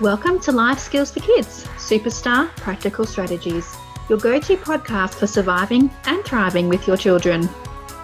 Welcome 0.00 0.38
to 0.42 0.52
Life 0.52 0.78
Skills 0.78 1.10
for 1.10 1.18
Kids 1.18 1.64
Superstar 1.76 2.54
Practical 2.54 3.04
Strategies, 3.04 3.76
your 4.08 4.20
go 4.20 4.38
to 4.38 4.56
podcast 4.56 5.14
for 5.14 5.26
surviving 5.26 5.90
and 6.04 6.24
thriving 6.24 6.68
with 6.68 6.86
your 6.86 6.96
children. 6.96 7.48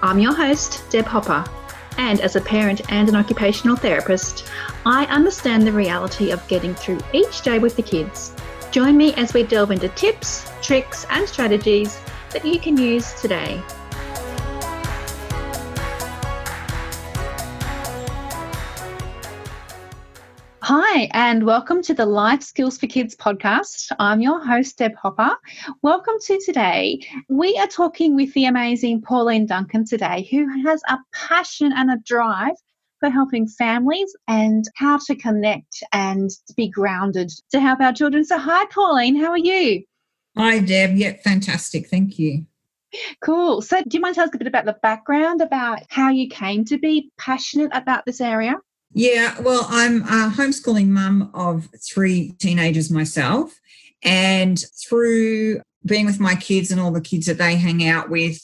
I'm 0.02 0.18
your 0.18 0.34
host, 0.34 0.82
Deb 0.90 1.04
Hopper, 1.04 1.44
and 1.96 2.20
as 2.20 2.34
a 2.34 2.40
parent 2.40 2.80
and 2.90 3.08
an 3.08 3.14
occupational 3.14 3.76
therapist, 3.76 4.50
I 4.84 5.04
understand 5.06 5.64
the 5.64 5.72
reality 5.72 6.32
of 6.32 6.48
getting 6.48 6.74
through 6.74 6.98
each 7.12 7.42
day 7.42 7.60
with 7.60 7.76
the 7.76 7.82
kids. 7.82 8.34
Join 8.72 8.96
me 8.96 9.14
as 9.14 9.32
we 9.32 9.44
delve 9.44 9.70
into 9.70 9.88
tips, 9.90 10.50
tricks, 10.62 11.06
and 11.10 11.28
strategies 11.28 12.00
that 12.32 12.44
you 12.44 12.58
can 12.58 12.76
use 12.76 13.14
today. 13.20 13.62
Hi, 20.66 21.10
and 21.12 21.44
welcome 21.44 21.82
to 21.82 21.92
the 21.92 22.06
Life 22.06 22.42
Skills 22.42 22.78
for 22.78 22.86
Kids 22.86 23.14
podcast. 23.14 23.92
I'm 23.98 24.22
your 24.22 24.42
host, 24.42 24.78
Deb 24.78 24.94
Hopper. 24.94 25.36
Welcome 25.82 26.14
to 26.22 26.40
today. 26.40 27.00
We 27.28 27.54
are 27.58 27.66
talking 27.66 28.16
with 28.16 28.32
the 28.32 28.46
amazing 28.46 29.02
Pauline 29.02 29.44
Duncan 29.44 29.84
today, 29.84 30.26
who 30.30 30.48
has 30.66 30.80
a 30.88 30.96
passion 31.12 31.70
and 31.76 31.90
a 31.90 31.98
drive 32.06 32.54
for 32.98 33.10
helping 33.10 33.46
families 33.46 34.16
and 34.26 34.64
how 34.74 34.96
to 35.06 35.14
connect 35.14 35.82
and 35.92 36.30
be 36.56 36.70
grounded 36.70 37.30
to 37.50 37.60
help 37.60 37.82
our 37.82 37.92
children. 37.92 38.24
So, 38.24 38.38
hi, 38.38 38.64
Pauline, 38.72 39.16
how 39.16 39.32
are 39.32 39.36
you? 39.36 39.84
Hi, 40.38 40.60
Deb. 40.60 40.96
Yeah, 40.96 41.12
fantastic. 41.22 41.88
Thank 41.88 42.18
you. 42.18 42.46
Cool. 43.22 43.60
So, 43.60 43.82
do 43.82 43.98
you 43.98 44.00
mind 44.00 44.14
telling 44.14 44.30
us 44.30 44.34
a 44.34 44.38
bit 44.38 44.46
about 44.46 44.64
the 44.64 44.78
background 44.82 45.42
about 45.42 45.80
how 45.90 46.08
you 46.08 46.26
came 46.30 46.64
to 46.64 46.78
be 46.78 47.10
passionate 47.18 47.70
about 47.74 48.06
this 48.06 48.22
area? 48.22 48.54
Yeah, 48.96 49.40
well, 49.40 49.66
I'm 49.68 50.02
a 50.02 50.30
homeschooling 50.30 50.86
mum 50.86 51.30
of 51.34 51.68
three 51.92 52.30
teenagers 52.38 52.92
myself. 52.92 53.52
And 54.04 54.62
through 54.88 55.62
being 55.84 56.06
with 56.06 56.20
my 56.20 56.36
kids 56.36 56.70
and 56.70 56.80
all 56.80 56.92
the 56.92 57.00
kids 57.00 57.26
that 57.26 57.38
they 57.38 57.56
hang 57.56 57.86
out 57.88 58.08
with, 58.08 58.38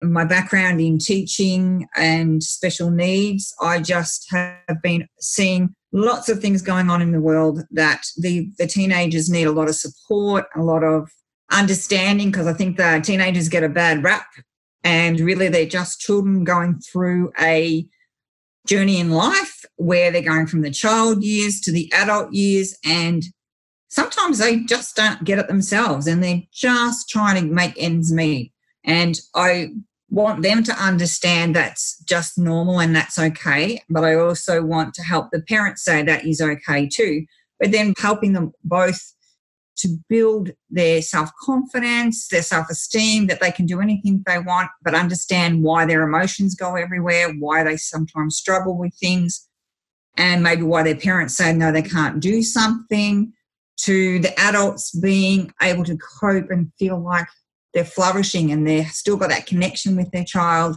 my 0.00 0.24
background 0.24 0.80
in 0.80 0.98
teaching 0.98 1.86
and 1.94 2.42
special 2.42 2.90
needs, 2.90 3.54
I 3.60 3.80
just 3.80 4.26
have 4.30 4.82
been 4.82 5.06
seeing 5.20 5.74
lots 5.92 6.30
of 6.30 6.40
things 6.40 6.62
going 6.62 6.88
on 6.88 7.02
in 7.02 7.12
the 7.12 7.20
world 7.20 7.60
that 7.70 8.06
the, 8.16 8.50
the 8.58 8.66
teenagers 8.66 9.28
need 9.28 9.46
a 9.46 9.52
lot 9.52 9.68
of 9.68 9.76
support, 9.76 10.46
a 10.56 10.62
lot 10.62 10.82
of 10.82 11.10
understanding, 11.52 12.30
because 12.30 12.46
I 12.46 12.54
think 12.54 12.78
the 12.78 13.02
teenagers 13.04 13.50
get 13.50 13.62
a 13.62 13.68
bad 13.68 14.02
rap 14.02 14.26
and 14.82 15.20
really 15.20 15.48
they're 15.48 15.66
just 15.66 16.00
children 16.00 16.44
going 16.44 16.80
through 16.80 17.30
a 17.38 17.86
journey 18.66 19.00
in 19.00 19.10
life 19.10 19.64
where 19.76 20.10
they're 20.10 20.22
going 20.22 20.46
from 20.46 20.62
the 20.62 20.70
child 20.70 21.22
years 21.22 21.60
to 21.60 21.72
the 21.72 21.92
adult 21.92 22.32
years 22.32 22.76
and 22.84 23.24
sometimes 23.88 24.38
they 24.38 24.60
just 24.60 24.96
don't 24.96 25.24
get 25.24 25.38
it 25.38 25.48
themselves 25.48 26.06
and 26.06 26.22
they're 26.22 26.42
just 26.52 27.08
trying 27.08 27.42
to 27.42 27.52
make 27.52 27.74
ends 27.76 28.12
meet. 28.12 28.52
And 28.84 29.18
i 29.34 29.68
want 30.12 30.42
them 30.42 30.62
to 30.62 30.72
understand 30.74 31.56
that's 31.56 31.98
just 32.04 32.36
normal 32.36 32.78
and 32.78 32.94
that's 32.94 33.18
okay 33.18 33.80
but 33.88 34.04
i 34.04 34.14
also 34.14 34.62
want 34.62 34.92
to 34.92 35.02
help 35.02 35.28
the 35.32 35.40
parents 35.40 35.82
say 35.82 36.02
that 36.02 36.26
is 36.26 36.40
okay 36.40 36.86
too 36.86 37.24
but 37.58 37.72
then 37.72 37.94
helping 37.98 38.34
them 38.34 38.52
both 38.62 39.00
to 39.76 39.88
build 40.08 40.50
their 40.70 41.02
self 41.02 41.30
confidence, 41.42 42.28
their 42.28 42.42
self 42.42 42.68
esteem, 42.70 43.26
that 43.26 43.40
they 43.40 43.50
can 43.50 43.66
do 43.66 43.80
anything 43.80 44.22
they 44.26 44.38
want, 44.38 44.70
but 44.82 44.94
understand 44.94 45.62
why 45.62 45.84
their 45.84 46.02
emotions 46.02 46.54
go 46.54 46.76
everywhere, 46.76 47.32
why 47.38 47.64
they 47.64 47.76
sometimes 47.76 48.36
struggle 48.36 48.76
with 48.76 48.94
things, 48.94 49.48
and 50.16 50.42
maybe 50.42 50.62
why 50.62 50.82
their 50.82 50.96
parents 50.96 51.36
say 51.36 51.52
no, 51.52 51.72
they 51.72 51.82
can't 51.82 52.20
do 52.20 52.42
something, 52.42 53.32
to 53.78 54.18
the 54.20 54.38
adults 54.38 54.94
being 54.98 55.52
able 55.60 55.84
to 55.84 55.98
cope 56.20 56.50
and 56.50 56.72
feel 56.78 57.00
like 57.00 57.26
they're 57.74 57.84
flourishing 57.84 58.52
and 58.52 58.66
they've 58.66 58.86
still 58.88 59.16
got 59.16 59.30
that 59.30 59.46
connection 59.46 59.96
with 59.96 60.10
their 60.12 60.24
child. 60.24 60.76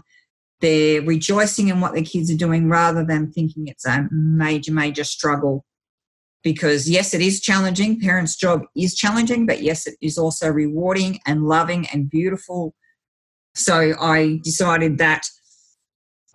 They're 0.62 1.02
rejoicing 1.02 1.68
in 1.68 1.82
what 1.82 1.94
their 1.94 2.04
kids 2.04 2.32
are 2.32 2.38
doing 2.38 2.70
rather 2.70 3.04
than 3.06 3.32
thinking 3.32 3.68
it's 3.68 3.86
a 3.86 4.08
major, 4.12 4.72
major 4.72 5.04
struggle 5.04 5.66
because 6.46 6.88
yes, 6.88 7.16
it 7.16 7.22
is 7.22 7.42
challenging. 7.42 8.00
Parents' 8.00 8.36
job 8.36 8.62
is 8.78 8.96
challenging, 8.96 9.48
but 9.48 9.64
yes, 9.64 9.88
it 9.88 9.96
is 10.00 10.16
also 10.16 10.48
rewarding 10.48 11.20
and 11.26 11.48
loving 11.48 11.88
and 11.92 12.08
beautiful. 12.08 12.76
So 13.56 13.94
I 14.00 14.40
decided 14.44 15.00
that 15.00 15.26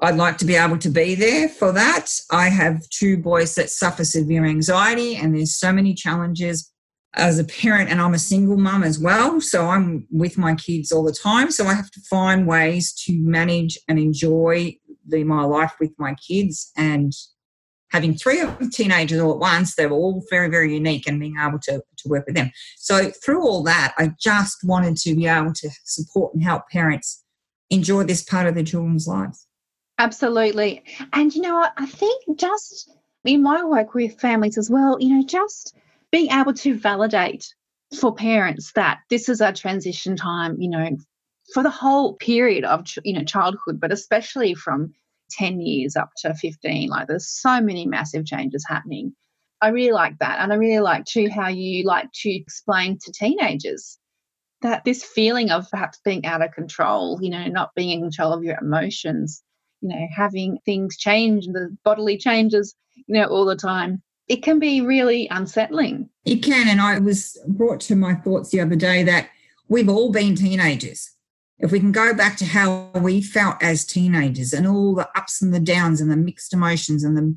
I'd 0.00 0.16
like 0.16 0.36
to 0.38 0.44
be 0.44 0.56
able 0.56 0.78
to 0.78 0.88
be 0.88 1.14
there 1.14 1.48
for 1.48 1.70
that. 1.72 2.08
I 2.32 2.48
have 2.48 2.88
two 2.90 3.18
boys 3.18 3.54
that 3.54 3.70
suffer 3.70 4.04
severe 4.04 4.44
anxiety, 4.44 5.14
and 5.14 5.32
there's 5.32 5.54
so 5.54 5.72
many 5.72 5.94
challenges 5.94 6.72
as 7.14 7.38
a 7.38 7.44
parent, 7.44 7.88
and 7.88 8.00
I'm 8.00 8.14
a 8.14 8.18
single 8.18 8.56
mum 8.56 8.82
as 8.82 8.98
well. 8.98 9.40
So 9.40 9.68
I'm 9.68 10.08
with 10.10 10.36
my 10.36 10.56
kids 10.56 10.90
all 10.90 11.04
the 11.04 11.12
time. 11.12 11.52
So 11.52 11.66
I 11.66 11.74
have 11.74 11.90
to 11.92 12.00
find 12.10 12.48
ways 12.48 12.92
to 13.04 13.12
manage 13.16 13.78
and 13.86 13.96
enjoy 13.96 14.76
the, 15.06 15.22
my 15.22 15.44
life 15.44 15.74
with 15.78 15.92
my 15.98 16.14
kids 16.14 16.72
and 16.76 17.12
having 17.90 18.14
three 18.14 18.42
teenagers 18.72 19.20
all 19.20 19.32
at 19.32 19.38
once, 19.38 19.74
they 19.74 19.86
were 19.86 19.96
all 19.96 20.24
very, 20.30 20.48
very 20.48 20.74
unique 20.74 21.06
and 21.06 21.20
being 21.20 21.36
able 21.40 21.58
to, 21.60 21.82
to 21.98 22.08
work 22.08 22.26
with 22.26 22.36
them. 22.36 22.50
So 22.76 23.10
through 23.10 23.42
all 23.42 23.62
that, 23.64 23.94
I 23.98 24.12
just 24.20 24.58
wanted 24.64 24.96
to 24.98 25.14
be 25.14 25.26
able 25.26 25.52
to 25.54 25.70
support 25.84 26.34
and 26.34 26.42
help 26.42 26.68
parents 26.68 27.24
enjoy 27.70 28.04
this 28.04 28.22
part 28.22 28.46
of 28.46 28.54
their 28.54 28.64
children's 28.64 29.06
lives. 29.06 29.46
Absolutely. 29.98 30.82
And 31.12 31.34
you 31.34 31.42
know? 31.42 31.68
I 31.76 31.86
think 31.86 32.38
just 32.38 32.90
in 33.24 33.42
my 33.42 33.62
work 33.64 33.94
with 33.94 34.18
families 34.18 34.56
as 34.56 34.70
well, 34.70 34.96
you 35.00 35.14
know, 35.16 35.26
just 35.26 35.76
being 36.10 36.30
able 36.30 36.54
to 36.54 36.74
validate 36.74 37.54
for 37.98 38.14
parents 38.14 38.72
that 38.72 39.00
this 39.10 39.28
is 39.28 39.40
a 39.40 39.52
transition 39.52 40.16
time, 40.16 40.60
you 40.60 40.70
know, 40.70 40.96
for 41.52 41.62
the 41.62 41.70
whole 41.70 42.14
period 42.14 42.64
of 42.64 42.86
you 43.04 43.12
know 43.12 43.24
childhood, 43.24 43.80
but 43.80 43.92
especially 43.92 44.54
from 44.54 44.94
10 45.30 45.60
years 45.60 45.96
up 45.96 46.10
to 46.18 46.34
15. 46.34 46.88
Like 46.88 47.08
there's 47.08 47.28
so 47.28 47.60
many 47.60 47.86
massive 47.86 48.26
changes 48.26 48.64
happening. 48.68 49.14
I 49.62 49.68
really 49.68 49.92
like 49.92 50.18
that. 50.18 50.40
And 50.40 50.52
I 50.52 50.56
really 50.56 50.80
like 50.80 51.04
too 51.04 51.28
how 51.28 51.48
you 51.48 51.84
like 51.84 52.10
to 52.22 52.30
explain 52.30 52.98
to 53.02 53.12
teenagers 53.12 53.98
that 54.62 54.84
this 54.84 55.04
feeling 55.04 55.50
of 55.50 55.70
perhaps 55.70 56.00
being 56.04 56.24
out 56.26 56.42
of 56.42 56.52
control, 56.52 57.18
you 57.22 57.30
know, 57.30 57.46
not 57.46 57.74
being 57.74 57.90
in 57.90 58.00
control 58.00 58.32
of 58.32 58.42
your 58.42 58.58
emotions, 58.60 59.42
you 59.80 59.88
know, 59.88 60.06
having 60.14 60.58
things 60.64 60.96
change, 60.96 61.46
the 61.46 61.74
bodily 61.84 62.18
changes, 62.18 62.74
you 63.06 63.14
know, 63.14 63.26
all 63.26 63.44
the 63.44 63.56
time. 63.56 64.02
It 64.28 64.42
can 64.42 64.58
be 64.58 64.80
really 64.80 65.28
unsettling. 65.30 66.08
It 66.24 66.42
can. 66.42 66.68
And 66.68 66.80
I 66.80 66.98
was 66.98 67.38
brought 67.48 67.80
to 67.82 67.96
my 67.96 68.14
thoughts 68.14 68.50
the 68.50 68.60
other 68.60 68.76
day 68.76 69.02
that 69.02 69.28
we've 69.68 69.88
all 69.88 70.10
been 70.10 70.36
teenagers 70.36 71.10
if 71.60 71.70
we 71.70 71.78
can 71.78 71.92
go 71.92 72.14
back 72.14 72.36
to 72.38 72.46
how 72.46 72.90
we 72.94 73.20
felt 73.20 73.62
as 73.62 73.84
teenagers 73.84 74.52
and 74.52 74.66
all 74.66 74.94
the 74.94 75.08
ups 75.16 75.42
and 75.42 75.52
the 75.52 75.60
downs 75.60 76.00
and 76.00 76.10
the 76.10 76.16
mixed 76.16 76.52
emotions 76.52 77.04
and 77.04 77.16
the 77.16 77.36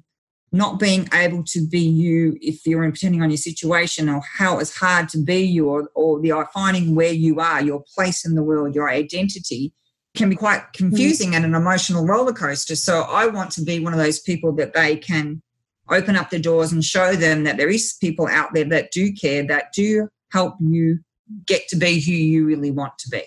not 0.54 0.80
being 0.80 1.10
able 1.14 1.44
to 1.44 1.68
be 1.68 1.80
you 1.80 2.38
if 2.40 2.66
you're 2.66 2.90
depending 2.90 3.24
on 3.24 3.30
your 3.32 3.38
situation 3.38 4.08
or 4.08 4.22
how 4.38 4.60
it's 4.60 4.78
hard 4.78 5.10
to 5.10 5.18
be 5.18 5.42
you 5.42 5.68
or, 5.68 5.90
or 5.96 6.22
the 6.22 6.32
finding 6.54 6.94
where 6.94 7.12
you 7.12 7.40
are 7.40 7.62
your 7.62 7.84
place 7.96 8.24
in 8.24 8.36
the 8.36 8.44
world 8.44 8.76
your 8.76 8.90
identity 8.90 9.74
can 10.16 10.30
be 10.30 10.36
quite 10.36 10.62
confusing 10.74 11.32
mm. 11.32 11.36
and 11.36 11.46
an 11.46 11.56
emotional 11.56 12.06
roller 12.06 12.34
coaster 12.34 12.76
so 12.76 13.02
i 13.10 13.26
want 13.26 13.52
to 13.52 13.64
be 13.64 13.80
one 13.80 13.94
of 13.94 14.00
those 14.00 14.20
people 14.20 14.54
that 14.54 14.74
they 14.74 14.96
can 14.96 15.42
open 15.90 16.16
up 16.16 16.30
the 16.30 16.40
doors 16.40 16.72
and 16.72 16.84
show 16.84 17.16
them 17.16 17.44
that 17.44 17.58
there 17.58 17.70
is 17.70 17.98
people 18.00 18.28
out 18.28 18.54
there 18.54 18.64
that 18.64 18.92
do 18.92 19.12
care 19.12 19.46
that 19.46 19.74
do 19.74 20.08
help 20.32 20.54
you 20.60 21.00
get 21.48 21.68
to 21.68 21.76
be 21.76 22.00
who 22.00 22.12
you 22.12 22.46
really 22.46 22.70
want 22.70 22.96
to 23.00 23.10
be 23.10 23.24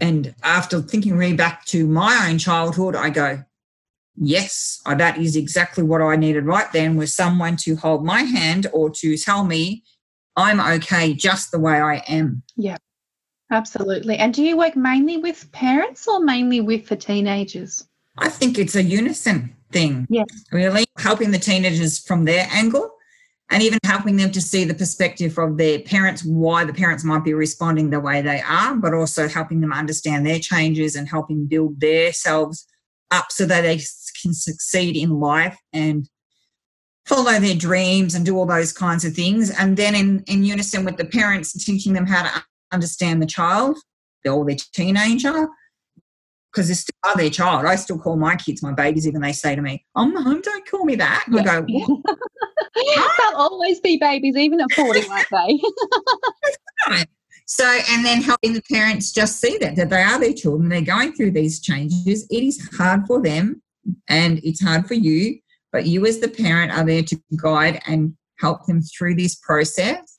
and 0.00 0.34
after 0.42 0.80
thinking 0.80 1.16
really 1.16 1.36
back 1.36 1.64
to 1.66 1.86
my 1.86 2.28
own 2.28 2.38
childhood, 2.38 2.96
I 2.96 3.10
go, 3.10 3.44
yes, 4.16 4.80
uh, 4.86 4.94
that 4.96 5.18
is 5.18 5.36
exactly 5.36 5.84
what 5.84 6.02
I 6.02 6.16
needed 6.16 6.44
right 6.44 6.70
then 6.72 6.96
was 6.96 7.14
someone 7.14 7.56
to 7.58 7.76
hold 7.76 8.04
my 8.04 8.22
hand 8.22 8.66
or 8.72 8.90
to 8.90 9.16
tell 9.16 9.44
me 9.44 9.84
I'm 10.36 10.60
okay 10.60 11.12
just 11.12 11.50
the 11.50 11.58
way 11.58 11.80
I 11.80 11.96
am. 12.08 12.42
Yeah, 12.56 12.78
absolutely. 13.50 14.16
And 14.16 14.32
do 14.32 14.42
you 14.42 14.56
work 14.56 14.76
mainly 14.76 15.18
with 15.18 15.50
parents 15.52 16.08
or 16.08 16.20
mainly 16.20 16.60
with 16.60 16.88
the 16.88 16.96
teenagers? 16.96 17.86
I 18.18 18.28
think 18.28 18.58
it's 18.58 18.74
a 18.74 18.82
unison 18.82 19.54
thing. 19.70 20.06
Yeah. 20.10 20.24
Really 20.50 20.84
helping 20.98 21.30
the 21.30 21.38
teenagers 21.38 21.98
from 21.98 22.24
their 22.24 22.46
angle 22.50 22.91
and 23.52 23.62
even 23.62 23.78
helping 23.84 24.16
them 24.16 24.32
to 24.32 24.40
see 24.40 24.64
the 24.64 24.72
perspective 24.72 25.38
of 25.38 25.58
their 25.58 25.78
parents, 25.80 26.24
why 26.24 26.64
the 26.64 26.72
parents 26.72 27.04
might 27.04 27.22
be 27.22 27.34
responding 27.34 27.90
the 27.90 28.00
way 28.00 28.22
they 28.22 28.40
are, 28.40 28.74
but 28.74 28.94
also 28.94 29.28
helping 29.28 29.60
them 29.60 29.74
understand 29.74 30.26
their 30.26 30.38
changes 30.38 30.96
and 30.96 31.06
helping 31.06 31.46
build 31.46 31.78
themselves 31.78 32.66
up 33.10 33.26
so 33.30 33.44
that 33.44 33.60
they 33.60 33.78
can 34.22 34.32
succeed 34.32 34.96
in 34.96 35.20
life 35.20 35.58
and 35.74 36.08
follow 37.04 37.38
their 37.38 37.54
dreams 37.54 38.14
and 38.14 38.24
do 38.24 38.38
all 38.38 38.46
those 38.46 38.72
kinds 38.72 39.04
of 39.04 39.12
things. 39.12 39.50
And 39.50 39.76
then 39.76 39.94
in, 39.94 40.24
in 40.28 40.44
unison 40.44 40.86
with 40.86 40.96
the 40.96 41.04
parents, 41.04 41.52
teaching 41.62 41.92
them 41.92 42.06
how 42.06 42.22
to 42.22 42.44
understand 42.72 43.20
the 43.20 43.26
child 43.26 43.76
or 44.24 44.46
their 44.46 44.56
teenager 44.72 45.46
because 46.52 46.68
they 46.68 46.74
still 46.74 46.94
are 47.04 47.16
their 47.16 47.30
child. 47.30 47.64
I 47.64 47.76
still 47.76 47.98
call 47.98 48.16
my 48.16 48.36
kids 48.36 48.62
my 48.62 48.72
babies, 48.72 49.06
even 49.06 49.22
they 49.22 49.32
say 49.32 49.54
to 49.56 49.62
me, 49.62 49.84
"Oh, 49.94 50.06
mom, 50.06 50.40
don't 50.40 50.68
call 50.68 50.84
me 50.84 50.96
that." 50.96 51.24
Yeah. 51.30 51.40
I 51.40 51.44
go, 51.44 52.02
They'll 52.74 53.36
always 53.36 53.80
be 53.80 53.96
babies, 53.98 54.36
even 54.36 54.60
at 54.60 54.72
40, 54.72 55.08
won't 55.08 55.26
they? 55.30 55.60
right. 56.88 57.06
So, 57.46 57.64
and 57.90 58.04
then 58.04 58.22
helping 58.22 58.54
the 58.54 58.62
parents 58.62 59.12
just 59.12 59.40
see 59.40 59.58
that, 59.58 59.76
that 59.76 59.90
they 59.90 60.02
are 60.02 60.18
their 60.18 60.32
children, 60.32 60.68
they're 60.68 60.80
going 60.80 61.12
through 61.12 61.32
these 61.32 61.60
changes. 61.60 62.26
It 62.30 62.42
is 62.42 62.68
hard 62.76 63.06
for 63.06 63.20
them 63.20 63.62
and 64.08 64.40
it's 64.42 64.62
hard 64.62 64.86
for 64.86 64.94
you, 64.94 65.38
but 65.70 65.86
you 65.86 66.06
as 66.06 66.20
the 66.20 66.28
parent 66.28 66.72
are 66.72 66.84
there 66.84 67.02
to 67.02 67.20
guide 67.36 67.82
and 67.86 68.14
help 68.38 68.66
them 68.66 68.80
through 68.80 69.16
this 69.16 69.34
process. 69.34 70.18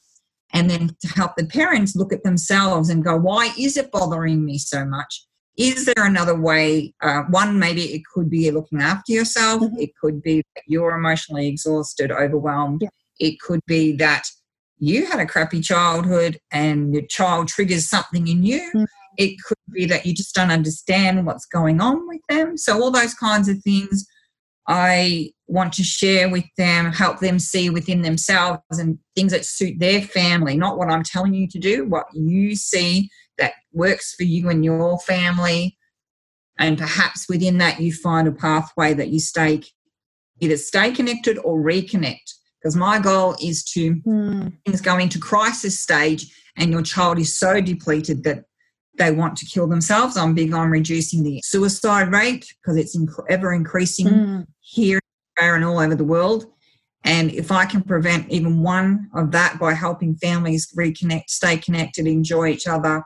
And 0.56 0.69
then 0.69 0.95
to 1.01 1.07
help 1.07 1.35
the 1.35 1.47
parents 1.47 1.95
look 1.95 2.13
at 2.13 2.24
themselves 2.24 2.89
and 2.89 3.03
go, 3.03 3.15
why 3.18 3.51
is 3.57 3.77
it 3.77 3.91
bothering 3.91 4.45
me 4.45 4.59
so 4.59 4.85
much? 4.85 5.25
Is 5.57 5.85
there 5.85 6.05
another 6.05 6.39
way? 6.39 6.94
Uh, 7.01 7.23
one, 7.29 7.59
maybe 7.59 7.94
it 7.94 8.03
could 8.11 8.29
be 8.29 8.50
looking 8.50 8.81
after 8.81 9.11
yourself. 9.11 9.61
Mm-hmm. 9.61 9.79
It 9.79 9.91
could 10.01 10.21
be 10.21 10.44
that 10.55 10.63
you're 10.67 10.95
emotionally 10.95 11.47
exhausted, 11.47 12.11
overwhelmed. 12.11 12.81
Yeah. 12.81 12.89
It 13.19 13.39
could 13.39 13.59
be 13.67 13.95
that 13.97 14.23
you 14.79 15.05
had 15.05 15.19
a 15.19 15.25
crappy 15.25 15.61
childhood 15.61 16.39
and 16.51 16.94
your 16.94 17.03
child 17.03 17.47
triggers 17.47 17.88
something 17.88 18.27
in 18.27 18.44
you. 18.44 18.61
Mm-hmm. 18.69 18.83
It 19.17 19.38
could 19.47 19.57
be 19.71 19.85
that 19.85 20.07
you 20.07 20.13
just 20.13 20.33
don't 20.33 20.50
understand 20.50 21.25
what's 21.25 21.45
going 21.45 21.79
on 21.79 22.07
with 22.07 22.21
them. 22.29 22.57
So, 22.57 22.81
all 22.81 22.89
those 22.89 23.13
kinds 23.13 23.47
of 23.47 23.61
things 23.61 24.07
I 24.67 25.31
want 25.47 25.73
to 25.73 25.83
share 25.83 26.29
with 26.29 26.45
them, 26.57 26.91
help 26.91 27.19
them 27.19 27.38
see 27.38 27.69
within 27.69 28.01
themselves 28.01 28.61
and 28.71 28.97
things 29.15 29.33
that 29.33 29.45
suit 29.45 29.77
their 29.77 30.01
family, 30.01 30.57
not 30.57 30.79
what 30.79 30.89
I'm 30.89 31.03
telling 31.03 31.35
you 31.35 31.47
to 31.49 31.59
do, 31.59 31.85
what 31.85 32.06
you 32.13 32.56
see 32.56 33.09
that 33.38 33.53
works 33.71 34.13
for 34.15 34.24
you 34.24 34.50
and 34.50 34.63
your 34.63 35.00
family. 35.00 35.77
And 36.59 36.77
perhaps 36.77 37.27
within 37.27 37.57
that, 37.57 37.80
you 37.80 37.91
find 37.94 38.27
a 38.27 38.31
pathway 38.31 38.94
that 38.94 39.09
you 39.09 39.19
stay 39.19 39.62
either 40.39 40.57
stay 40.57 40.91
connected 40.91 41.38
or 41.39 41.62
reconnect 41.62 42.33
because 42.59 42.75
my 42.75 43.00
goal 43.00 43.35
is 43.41 43.63
to 43.63 43.95
mm. 43.95 44.51
things 44.65 44.81
go 44.81 44.97
into 44.97 45.19
crisis 45.19 45.80
stage 45.80 46.33
and 46.57 46.71
your 46.71 46.81
child 46.81 47.19
is 47.19 47.35
so 47.35 47.62
depleted 47.62 48.24
that 48.24 48.44
they 48.97 49.12
want 49.12 49.35
to 49.38 49.45
kill 49.45 49.68
themselves. 49.68 50.18
I'm 50.18 50.35
big 50.35 50.53
on 50.53 50.69
reducing 50.69 51.24
the 51.24 51.41
suicide 51.44 52.12
rate 52.12 52.45
because 52.62 52.77
it's 52.77 52.97
ever 53.30 53.53
increasing 53.53 54.07
mm. 54.07 54.47
here 54.59 55.00
and 55.41 55.65
all 55.65 55.80
over 55.80 55.95
the 55.95 56.03
world. 56.03 56.45
And 57.03 57.31
if 57.31 57.51
I 57.51 57.65
can 57.65 57.81
prevent 57.81 58.30
even 58.30 58.62
one 58.62 59.09
of 59.13 59.31
that 59.31 59.59
by 59.59 59.74
helping 59.74 60.15
families 60.15 60.71
reconnect, 60.77 61.24
stay 61.27 61.57
connected, 61.57 62.07
enjoy 62.07 62.47
each 62.47 62.68
other, 62.68 63.03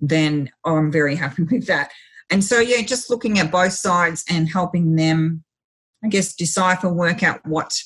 then 0.00 0.50
oh, 0.64 0.76
I'm 0.76 0.92
very 0.92 1.16
happy 1.16 1.42
with 1.50 1.66
that. 1.66 1.90
And 2.30 2.44
so, 2.44 2.60
yeah, 2.60 2.82
just 2.82 3.10
looking 3.10 3.38
at 3.38 3.50
both 3.50 3.72
sides 3.72 4.24
and 4.28 4.48
helping 4.48 4.96
them, 4.96 5.42
I 6.04 6.08
guess, 6.08 6.34
decipher, 6.34 6.92
work 6.92 7.22
out 7.22 7.44
what 7.46 7.80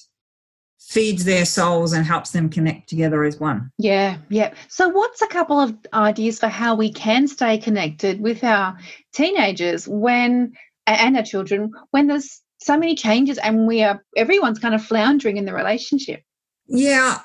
feeds 0.81 1.25
their 1.25 1.45
souls 1.45 1.93
and 1.93 2.05
helps 2.05 2.33
them 2.33 2.51
connect 2.51 2.89
together 2.89 3.25
as 3.25 3.39
one. 3.39 3.71
Yeah, 3.79 4.19
yeah. 4.29 4.53
So, 4.69 4.89
what's 4.89 5.23
a 5.23 5.29
couple 5.29 5.61
of 5.61 5.75
ideas 5.95 6.39
for 6.39 6.49
how 6.49 6.75
we 6.75 6.93
can 6.93 7.29
stay 7.29 7.57
connected 7.59 8.21
with 8.21 8.43
our 8.43 8.77
teenagers 9.13 9.87
when 9.87 10.53
and 10.87 11.17
our 11.17 11.23
children 11.23 11.71
when 11.93 12.09
there's 12.09 12.43
so 12.59 12.77
many 12.77 12.95
changes 12.95 13.39
and 13.39 13.67
we 13.67 13.83
are 13.83 14.03
everyone's 14.17 14.59
kind 14.59 14.75
of 14.75 14.85
floundering 14.85 15.37
in 15.37 15.45
the 15.45 15.55
relationship? 15.55 16.23
Yeah. 16.67 17.21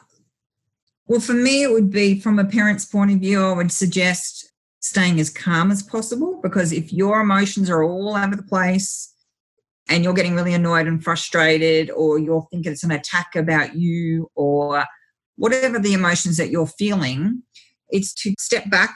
Well, 1.07 1.19
for 1.19 1.33
me, 1.33 1.63
it 1.63 1.72
would 1.72 1.90
be 1.90 2.19
from 2.19 2.38
a 2.38 2.45
parent's 2.45 2.86
point 2.86 3.12
of 3.12 3.19
view, 3.19 3.44
I 3.44 3.54
would 3.54 3.72
suggest 3.72 4.51
staying 4.79 5.19
as 5.19 5.29
calm 5.29 5.71
as 5.71 5.83
possible 5.83 6.39
because 6.41 6.71
if 6.71 6.94
your 6.94 7.19
emotions 7.21 7.69
are 7.69 7.83
all 7.83 8.15
over 8.15 8.35
the 8.35 8.44
place, 8.44 9.13
and 9.89 10.03
you're 10.03 10.13
getting 10.13 10.35
really 10.35 10.53
annoyed 10.53 10.88
and 10.88 11.03
frustrated, 11.03 11.89
or 11.91 12.19
you're 12.19 12.45
thinking 12.51 12.71
it's 12.71 12.83
an 12.83 12.91
attack 12.91 13.35
about 13.35 13.75
you, 13.75 14.29
or 14.35 14.83
whatever 15.38 15.79
the 15.79 15.94
emotions 15.94 16.38
that 16.38 16.50
you're 16.50 16.68
feeling, 16.68 17.41
it's 17.89 18.13
to 18.13 18.33
step 18.38 18.69
back 18.69 18.94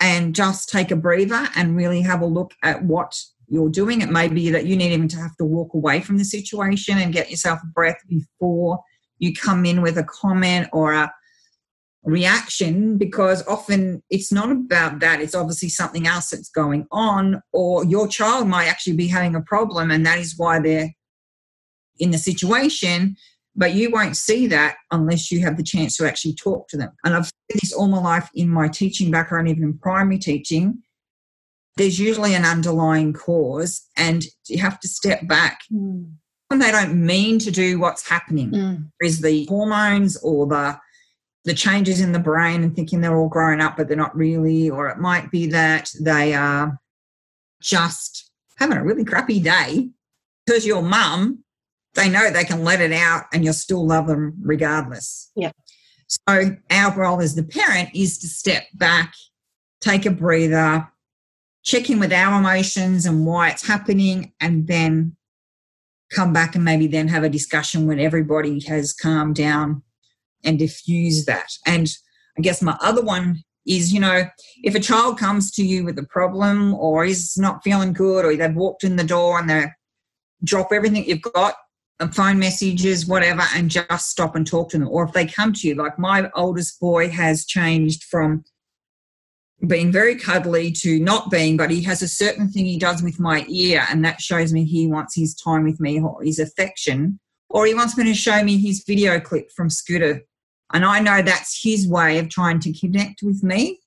and 0.00 0.34
just 0.34 0.68
take 0.68 0.90
a 0.90 0.96
breather 0.96 1.48
and 1.54 1.76
really 1.76 2.00
have 2.00 2.22
a 2.22 2.26
look 2.26 2.54
at 2.62 2.82
what 2.82 3.20
you're 3.48 3.68
doing. 3.68 4.00
It 4.00 4.10
may 4.10 4.28
be 4.28 4.50
that 4.50 4.66
you 4.66 4.74
need 4.76 4.92
even 4.92 5.08
to 5.08 5.18
have 5.18 5.36
to 5.36 5.44
walk 5.44 5.74
away 5.74 6.00
from 6.00 6.16
the 6.16 6.24
situation 6.24 6.98
and 6.98 7.12
get 7.12 7.30
yourself 7.30 7.60
a 7.62 7.66
breath 7.66 8.00
before 8.08 8.80
you 9.18 9.34
come 9.34 9.64
in 9.66 9.82
with 9.82 9.98
a 9.98 10.04
comment 10.04 10.68
or 10.72 10.92
a 10.92 11.12
reaction 12.04 12.98
because 12.98 13.46
often 13.46 14.02
it's 14.10 14.32
not 14.32 14.50
about 14.50 15.00
that. 15.00 15.20
It's 15.20 15.34
obviously 15.34 15.68
something 15.68 16.06
else 16.06 16.30
that's 16.30 16.50
going 16.50 16.86
on 16.90 17.40
or 17.52 17.84
your 17.84 18.08
child 18.08 18.48
might 18.48 18.66
actually 18.66 18.96
be 18.96 19.06
having 19.06 19.34
a 19.36 19.40
problem 19.42 19.90
and 19.90 20.04
that 20.06 20.18
is 20.18 20.34
why 20.36 20.58
they're 20.58 20.90
in 21.98 22.10
the 22.10 22.18
situation. 22.18 23.16
But 23.54 23.74
you 23.74 23.90
won't 23.90 24.16
see 24.16 24.46
that 24.48 24.76
unless 24.90 25.30
you 25.30 25.40
have 25.40 25.56
the 25.56 25.62
chance 25.62 25.96
to 25.98 26.06
actually 26.06 26.34
talk 26.34 26.68
to 26.68 26.76
them. 26.76 26.90
And 27.04 27.14
i've 27.14 27.26
seen 27.26 27.58
this 27.60 27.72
all 27.72 27.86
my 27.86 28.00
life 28.00 28.30
in 28.34 28.48
my 28.48 28.68
teaching 28.68 29.10
background 29.10 29.48
even 29.48 29.62
in 29.62 29.78
primary 29.78 30.18
teaching. 30.18 30.82
There's 31.76 31.98
usually 31.98 32.34
an 32.34 32.44
underlying 32.44 33.12
cause 33.12 33.86
and 33.96 34.24
you 34.48 34.60
have 34.60 34.80
to 34.80 34.88
step 34.88 35.26
back. 35.28 35.60
Mm. 35.72 36.14
when 36.48 36.58
they 36.58 36.70
don't 36.70 36.94
mean 36.94 37.38
to 37.38 37.50
do 37.50 37.78
what's 37.78 38.06
happening. 38.06 38.50
Mm. 38.50 38.90
is 39.00 39.20
the 39.20 39.46
hormones 39.46 40.16
or 40.22 40.46
the 40.46 40.78
the 41.44 41.54
changes 41.54 42.00
in 42.00 42.12
the 42.12 42.18
brain 42.18 42.62
and 42.62 42.74
thinking 42.74 43.00
they're 43.00 43.16
all 43.16 43.28
grown 43.28 43.60
up, 43.60 43.76
but 43.76 43.88
they're 43.88 43.96
not 43.96 44.16
really, 44.16 44.70
or 44.70 44.88
it 44.88 44.98
might 44.98 45.30
be 45.30 45.46
that 45.48 45.90
they 46.00 46.34
are 46.34 46.78
just 47.60 48.30
having 48.58 48.76
a 48.76 48.84
really 48.84 49.04
crappy 49.04 49.40
day 49.40 49.90
because 50.46 50.66
your 50.66 50.82
mum, 50.82 51.42
they 51.94 52.08
know 52.08 52.30
they 52.30 52.44
can 52.44 52.64
let 52.64 52.80
it 52.80 52.92
out 52.92 53.24
and 53.32 53.44
you'll 53.44 53.52
still 53.54 53.84
love 53.84 54.06
them 54.06 54.34
regardless. 54.40 55.30
Yeah. 55.34 55.52
So 56.06 56.56
our 56.70 56.94
role 56.94 57.20
as 57.20 57.34
the 57.34 57.42
parent 57.42 57.90
is 57.94 58.18
to 58.18 58.28
step 58.28 58.64
back, 58.74 59.14
take 59.80 60.06
a 60.06 60.10
breather, 60.10 60.88
check 61.64 61.90
in 61.90 61.98
with 61.98 62.12
our 62.12 62.38
emotions 62.38 63.06
and 63.06 63.26
why 63.26 63.50
it's 63.50 63.66
happening, 63.66 64.32
and 64.40 64.66
then 64.66 65.16
come 66.10 66.32
back 66.32 66.54
and 66.54 66.64
maybe 66.64 66.86
then 66.86 67.08
have 67.08 67.24
a 67.24 67.28
discussion 67.28 67.86
when 67.86 67.98
everybody 67.98 68.60
has 68.60 68.92
calmed 68.92 69.34
down 69.34 69.82
and 70.44 70.58
diffuse 70.58 71.24
that. 71.26 71.50
And 71.66 71.88
I 72.38 72.42
guess 72.42 72.62
my 72.62 72.76
other 72.80 73.02
one 73.02 73.42
is, 73.66 73.92
you 73.92 74.00
know, 74.00 74.24
if 74.62 74.74
a 74.74 74.80
child 74.80 75.18
comes 75.18 75.50
to 75.52 75.64
you 75.64 75.84
with 75.84 75.98
a 75.98 76.04
problem 76.04 76.74
or 76.74 77.04
is 77.04 77.36
not 77.38 77.62
feeling 77.62 77.92
good 77.92 78.24
or 78.24 78.34
they've 78.36 78.54
walked 78.54 78.84
in 78.84 78.96
the 78.96 79.04
door 79.04 79.38
and 79.38 79.48
they 79.48 79.66
drop 80.44 80.72
everything 80.72 81.04
you've 81.04 81.22
got, 81.22 81.54
um, 82.00 82.10
phone 82.10 82.38
messages, 82.38 83.06
whatever, 83.06 83.42
and 83.54 83.70
just 83.70 84.10
stop 84.10 84.34
and 84.34 84.46
talk 84.46 84.70
to 84.70 84.78
them. 84.78 84.88
Or 84.88 85.04
if 85.04 85.12
they 85.12 85.26
come 85.26 85.52
to 85.52 85.68
you, 85.68 85.74
like 85.74 85.98
my 85.98 86.30
oldest 86.34 86.80
boy 86.80 87.08
has 87.10 87.44
changed 87.44 88.04
from 88.04 88.44
being 89.68 89.92
very 89.92 90.16
cuddly 90.16 90.72
to 90.72 90.98
not 90.98 91.30
being, 91.30 91.56
but 91.56 91.70
he 91.70 91.82
has 91.82 92.02
a 92.02 92.08
certain 92.08 92.48
thing 92.48 92.64
he 92.64 92.78
does 92.78 93.02
with 93.02 93.20
my 93.20 93.44
ear, 93.48 93.84
and 93.88 94.04
that 94.04 94.20
shows 94.20 94.52
me 94.52 94.64
he 94.64 94.88
wants 94.88 95.14
his 95.14 95.34
time 95.34 95.62
with 95.62 95.78
me 95.78 96.00
or 96.00 96.20
his 96.22 96.40
affection. 96.40 97.20
Or 97.48 97.66
he 97.66 97.74
wants 97.74 97.96
me 97.96 98.04
to 98.04 98.14
show 98.14 98.42
me 98.42 98.58
his 98.58 98.82
video 98.84 99.20
clip 99.20 99.50
from 99.52 99.70
Scooter 99.70 100.22
and 100.72 100.84
I 100.84 101.00
know 101.00 101.22
that's 101.22 101.62
his 101.62 101.86
way 101.88 102.18
of 102.18 102.28
trying 102.28 102.60
to 102.60 102.72
connect 102.72 103.22
with 103.22 103.42
me. 103.42 103.80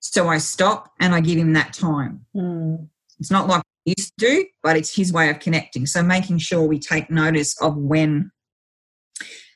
So 0.00 0.28
I 0.28 0.38
stop 0.38 0.92
and 1.00 1.14
I 1.14 1.20
give 1.20 1.38
him 1.38 1.52
that 1.54 1.72
time. 1.72 2.24
Mm. 2.34 2.88
It's 3.18 3.30
not 3.30 3.48
like 3.48 3.60
I 3.60 3.94
used 3.96 4.12
to 4.18 4.26
do, 4.26 4.46
but 4.62 4.76
it's 4.76 4.94
his 4.94 5.12
way 5.12 5.30
of 5.30 5.40
connecting. 5.40 5.86
So 5.86 6.02
making 6.02 6.38
sure 6.38 6.62
we 6.62 6.78
take 6.78 7.10
notice 7.10 7.60
of 7.60 7.76
when 7.76 8.30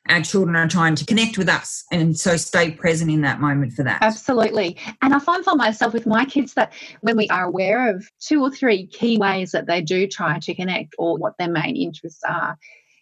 our 0.09 0.23
children 0.23 0.57
are 0.57 0.67
trying 0.67 0.95
to 0.97 1.05
connect 1.05 1.39
with 1.39 1.49
us 1.49 1.85
and 1.93 2.19
so 2.19 2.37
stay 2.37 2.71
present 2.71 3.11
in 3.11 3.21
that 3.21 3.41
moment 3.41 3.73
for 3.73 3.83
that 3.83 4.03
absolutely 4.03 4.77
and 5.03 5.15
i 5.15 5.19
find 5.19 5.45
for 5.45 5.55
myself 5.55 5.93
with 5.93 6.07
my 6.07 6.25
kids 6.25 6.55
that 6.55 6.73
when 7.03 7.17
we 7.17 7.29
are 7.29 7.45
aware 7.45 7.95
of 7.95 8.09
two 8.19 8.43
or 8.43 8.50
three 8.50 8.87
key 8.87 9.19
ways 9.19 9.53
that 9.53 9.67
they 9.67 9.81
do 9.83 10.07
try 10.07 10.39
to 10.39 10.55
connect 10.55 10.95
or 10.99 11.17
what 11.19 11.35
their 11.39 11.50
main 11.50 11.77
interests 11.77 12.23
are 12.27 12.57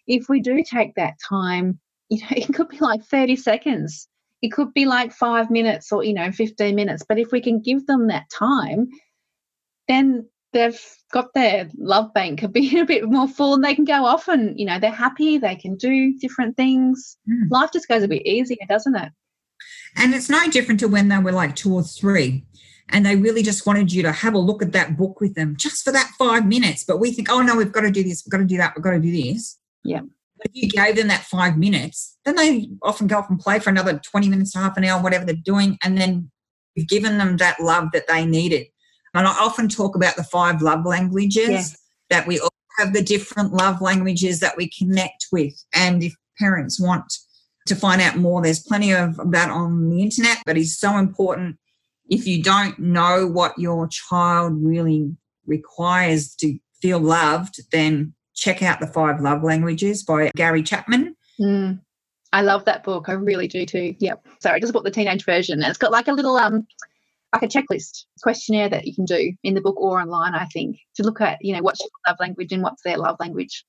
if 0.07 0.27
we 0.27 0.41
do 0.41 0.61
take 0.61 0.93
that 0.95 1.15
time 1.27 1.79
you 2.09 2.19
know, 2.21 2.27
it 2.31 2.53
could 2.53 2.69
be 2.69 2.79
like 2.79 3.03
30 3.03 3.35
seconds. 3.35 4.07
It 4.41 4.51
could 4.51 4.73
be 4.73 4.85
like 4.85 5.11
five 5.11 5.49
minutes 5.49 5.91
or, 5.91 6.03
you 6.03 6.13
know, 6.13 6.31
15 6.31 6.75
minutes. 6.75 7.03
But 7.07 7.19
if 7.19 7.31
we 7.31 7.41
can 7.41 7.61
give 7.61 7.85
them 7.87 8.07
that 8.07 8.29
time, 8.29 8.87
then 9.87 10.27
they've 10.53 10.79
got 11.11 11.33
their 11.33 11.69
love 11.77 12.13
bank 12.13 12.39
could 12.39 12.53
be 12.59 12.79
a 12.79 12.85
bit 12.85 13.05
more 13.05 13.27
full 13.27 13.53
and 13.53 13.63
they 13.63 13.75
can 13.75 13.85
go 13.85 14.05
off 14.05 14.27
and, 14.27 14.57
you 14.59 14.65
know, 14.65 14.79
they're 14.79 14.91
happy, 14.91 15.37
they 15.37 15.55
can 15.55 15.75
do 15.75 16.17
different 16.19 16.55
things. 16.57 17.17
Mm. 17.29 17.51
Life 17.51 17.71
just 17.73 17.87
goes 17.87 18.03
a 18.03 18.07
bit 18.07 18.25
easier, 18.25 18.57
doesn't 18.67 18.95
it? 18.95 19.11
And 19.97 20.13
it's 20.13 20.29
no 20.29 20.47
different 20.49 20.79
to 20.79 20.87
when 20.87 21.09
they 21.09 21.17
were 21.17 21.31
like 21.31 21.55
two 21.55 21.73
or 21.73 21.83
three 21.83 22.45
and 22.91 23.05
they 23.05 23.15
really 23.15 23.43
just 23.43 23.65
wanted 23.65 23.91
you 23.91 24.01
to 24.03 24.11
have 24.11 24.33
a 24.33 24.39
look 24.39 24.63
at 24.63 24.71
that 24.71 24.95
book 24.95 25.19
with 25.19 25.35
them 25.35 25.55
just 25.57 25.83
for 25.83 25.91
that 25.91 26.11
five 26.17 26.47
minutes. 26.47 26.85
But 26.85 26.99
we 26.99 27.11
think, 27.11 27.29
oh 27.29 27.41
no, 27.41 27.55
we've 27.55 27.71
got 27.71 27.81
to 27.81 27.91
do 27.91 28.03
this, 28.03 28.23
we've 28.25 28.31
got 28.31 28.37
to 28.37 28.45
do 28.45 28.57
that, 28.57 28.73
we've 28.75 28.83
got 28.83 28.91
to 28.91 28.99
do 28.99 29.11
this. 29.11 29.57
Yeah 29.83 30.01
if 30.43 30.51
you 30.53 30.69
gave 30.69 30.95
them 30.95 31.07
that 31.07 31.23
five 31.23 31.57
minutes, 31.57 32.17
then 32.25 32.35
they 32.35 32.69
often 32.81 33.07
go 33.07 33.17
off 33.17 33.29
and 33.29 33.39
play 33.39 33.59
for 33.59 33.69
another 33.69 33.99
20 33.99 34.29
minutes, 34.29 34.53
half 34.53 34.77
an 34.77 34.83
hour, 34.83 35.01
whatever 35.01 35.25
they're 35.25 35.35
doing. 35.35 35.77
And 35.83 35.97
then 35.97 36.31
you've 36.75 36.87
given 36.87 37.17
them 37.17 37.37
that 37.37 37.59
love 37.59 37.89
that 37.93 38.07
they 38.07 38.25
needed. 38.25 38.67
And 39.13 39.27
I 39.27 39.31
often 39.31 39.69
talk 39.69 39.95
about 39.95 40.15
the 40.15 40.23
five 40.23 40.61
love 40.61 40.85
languages 40.85 41.49
yes. 41.49 41.77
that 42.09 42.27
we 42.27 42.39
all 42.39 42.49
have 42.77 42.93
the 42.93 43.01
different 43.01 43.53
love 43.53 43.81
languages 43.81 44.39
that 44.39 44.55
we 44.55 44.69
connect 44.69 45.27
with. 45.31 45.53
And 45.73 46.03
if 46.03 46.13
parents 46.39 46.79
want 46.79 47.11
to 47.67 47.75
find 47.75 48.01
out 48.01 48.17
more. 48.17 48.41
There's 48.41 48.59
plenty 48.59 48.93
of 48.93 49.15
that 49.31 49.49
on 49.49 49.89
the 49.89 50.01
internet, 50.01 50.39
but 50.45 50.57
it's 50.57 50.77
so 50.77 50.97
important. 50.97 51.57
If 52.09 52.25
you 52.25 52.41
don't 52.41 52.77
know 52.79 53.27
what 53.27 53.57
your 53.57 53.87
child 53.87 54.53
really 54.57 55.15
requires 55.45 56.35
to 56.35 56.57
feel 56.81 56.99
loved, 56.99 57.61
then 57.71 58.13
check 58.39 58.63
out 58.63 58.79
The 58.79 58.87
Five 58.87 59.21
Love 59.21 59.43
Languages 59.43 60.03
by 60.03 60.31
Gary 60.35 60.63
Chapman. 60.63 61.15
Mm. 61.39 61.79
I 62.31 62.41
love 62.41 62.65
that 62.65 62.83
book. 62.83 63.09
I 63.09 63.13
really 63.13 63.47
do 63.47 63.65
too. 63.65 63.95
Yep. 63.99 64.25
Sorry, 64.41 64.55
I 64.55 64.59
just 64.59 64.73
bought 64.73 64.83
the 64.83 64.91
teenage 64.91 65.25
version. 65.25 65.59
And 65.59 65.69
it's 65.69 65.77
got 65.77 65.91
like 65.91 66.07
a 66.07 66.13
little 66.13 66.37
um 66.37 66.67
like 67.33 67.43
a 67.43 67.47
checklist 67.47 68.05
questionnaire 68.23 68.69
that 68.69 68.85
you 68.85 68.95
can 68.95 69.05
do 69.05 69.33
in 69.43 69.53
the 69.53 69.61
book 69.61 69.79
or 69.79 70.01
online, 70.01 70.33
I 70.33 70.45
think, 70.45 70.77
to 70.95 71.03
look 71.03 71.21
at, 71.21 71.37
you 71.41 71.55
know, 71.55 71.61
what's 71.61 71.79
your 71.79 71.89
love 72.07 72.17
language 72.19 72.51
and 72.51 72.63
what's 72.63 72.81
their 72.81 72.97
love 72.97 73.17
language. 73.19 73.65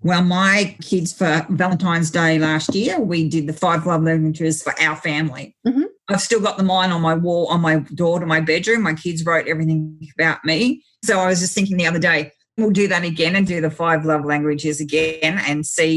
Well, 0.00 0.22
my 0.22 0.76
kids 0.80 1.12
for 1.12 1.46
Valentine's 1.50 2.10
Day 2.10 2.38
last 2.38 2.74
year, 2.74 3.00
we 3.00 3.28
did 3.28 3.46
the 3.46 3.52
five 3.52 3.86
love 3.86 4.02
languages 4.02 4.62
for 4.62 4.72
our 4.80 4.96
family. 4.96 5.56
Mm-hmm. 5.66 5.82
I've 6.08 6.22
still 6.22 6.40
got 6.40 6.56
the 6.56 6.62
mine 6.62 6.90
on 6.90 7.02
my 7.02 7.14
wall, 7.14 7.48
on 7.48 7.60
my 7.60 7.80
door 7.94 8.18
to 8.20 8.26
my 8.26 8.40
bedroom. 8.40 8.82
My 8.82 8.94
kids 8.94 9.24
wrote 9.26 9.46
everything 9.46 10.00
about 10.18 10.44
me. 10.44 10.84
So 11.04 11.18
I 11.18 11.26
was 11.26 11.40
just 11.40 11.54
thinking 11.54 11.76
the 11.76 11.86
other 11.86 11.98
day, 11.98 12.32
we'll 12.58 12.70
do 12.70 12.88
that 12.88 13.04
again 13.04 13.36
and 13.36 13.46
do 13.46 13.60
the 13.60 13.70
five 13.70 14.04
love 14.04 14.24
languages 14.24 14.80
again 14.80 15.38
and 15.46 15.64
see, 15.64 15.96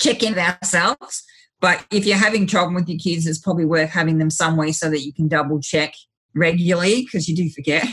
check 0.00 0.22
in 0.22 0.34
with 0.34 0.38
ourselves. 0.38 1.24
But 1.60 1.84
if 1.90 2.06
you're 2.06 2.16
having 2.16 2.46
trouble 2.46 2.74
with 2.74 2.88
your 2.88 2.98
kids, 2.98 3.26
it's 3.26 3.38
probably 3.38 3.64
worth 3.64 3.90
having 3.90 4.18
them 4.18 4.30
somewhere 4.30 4.72
so 4.72 4.88
that 4.90 5.02
you 5.02 5.12
can 5.12 5.28
double 5.28 5.60
check 5.60 5.94
regularly 6.34 7.02
because 7.02 7.28
you 7.28 7.36
do 7.36 7.50
forget. 7.50 7.86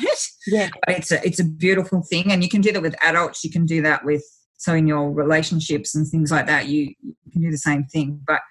Yeah. 0.48 0.70
but 0.86 0.98
it's 0.98 1.12
a 1.12 1.26
it's 1.26 1.40
a 1.40 1.46
beautiful 1.46 2.04
thing. 2.04 2.32
And 2.32 2.44
you 2.44 2.50
can 2.50 2.62
do 2.62 2.72
that 2.72 2.82
with 2.82 2.96
adults. 3.02 3.44
You 3.44 3.52
can 3.52 3.66
do 3.66 3.82
that 3.82 4.06
with 4.06 4.24
so 4.58 4.76
in 4.76 4.88
your 4.88 5.12
relationships 5.12 5.96
and 5.96 6.08
things 6.08 6.32
like 6.32 6.46
that, 6.46 6.68
you, 6.68 6.94
you 7.02 7.32
can 7.32 7.42
do 7.42 7.50
the 7.50 7.58
same 7.58 7.86
thing. 7.86 8.22
But 8.28 8.42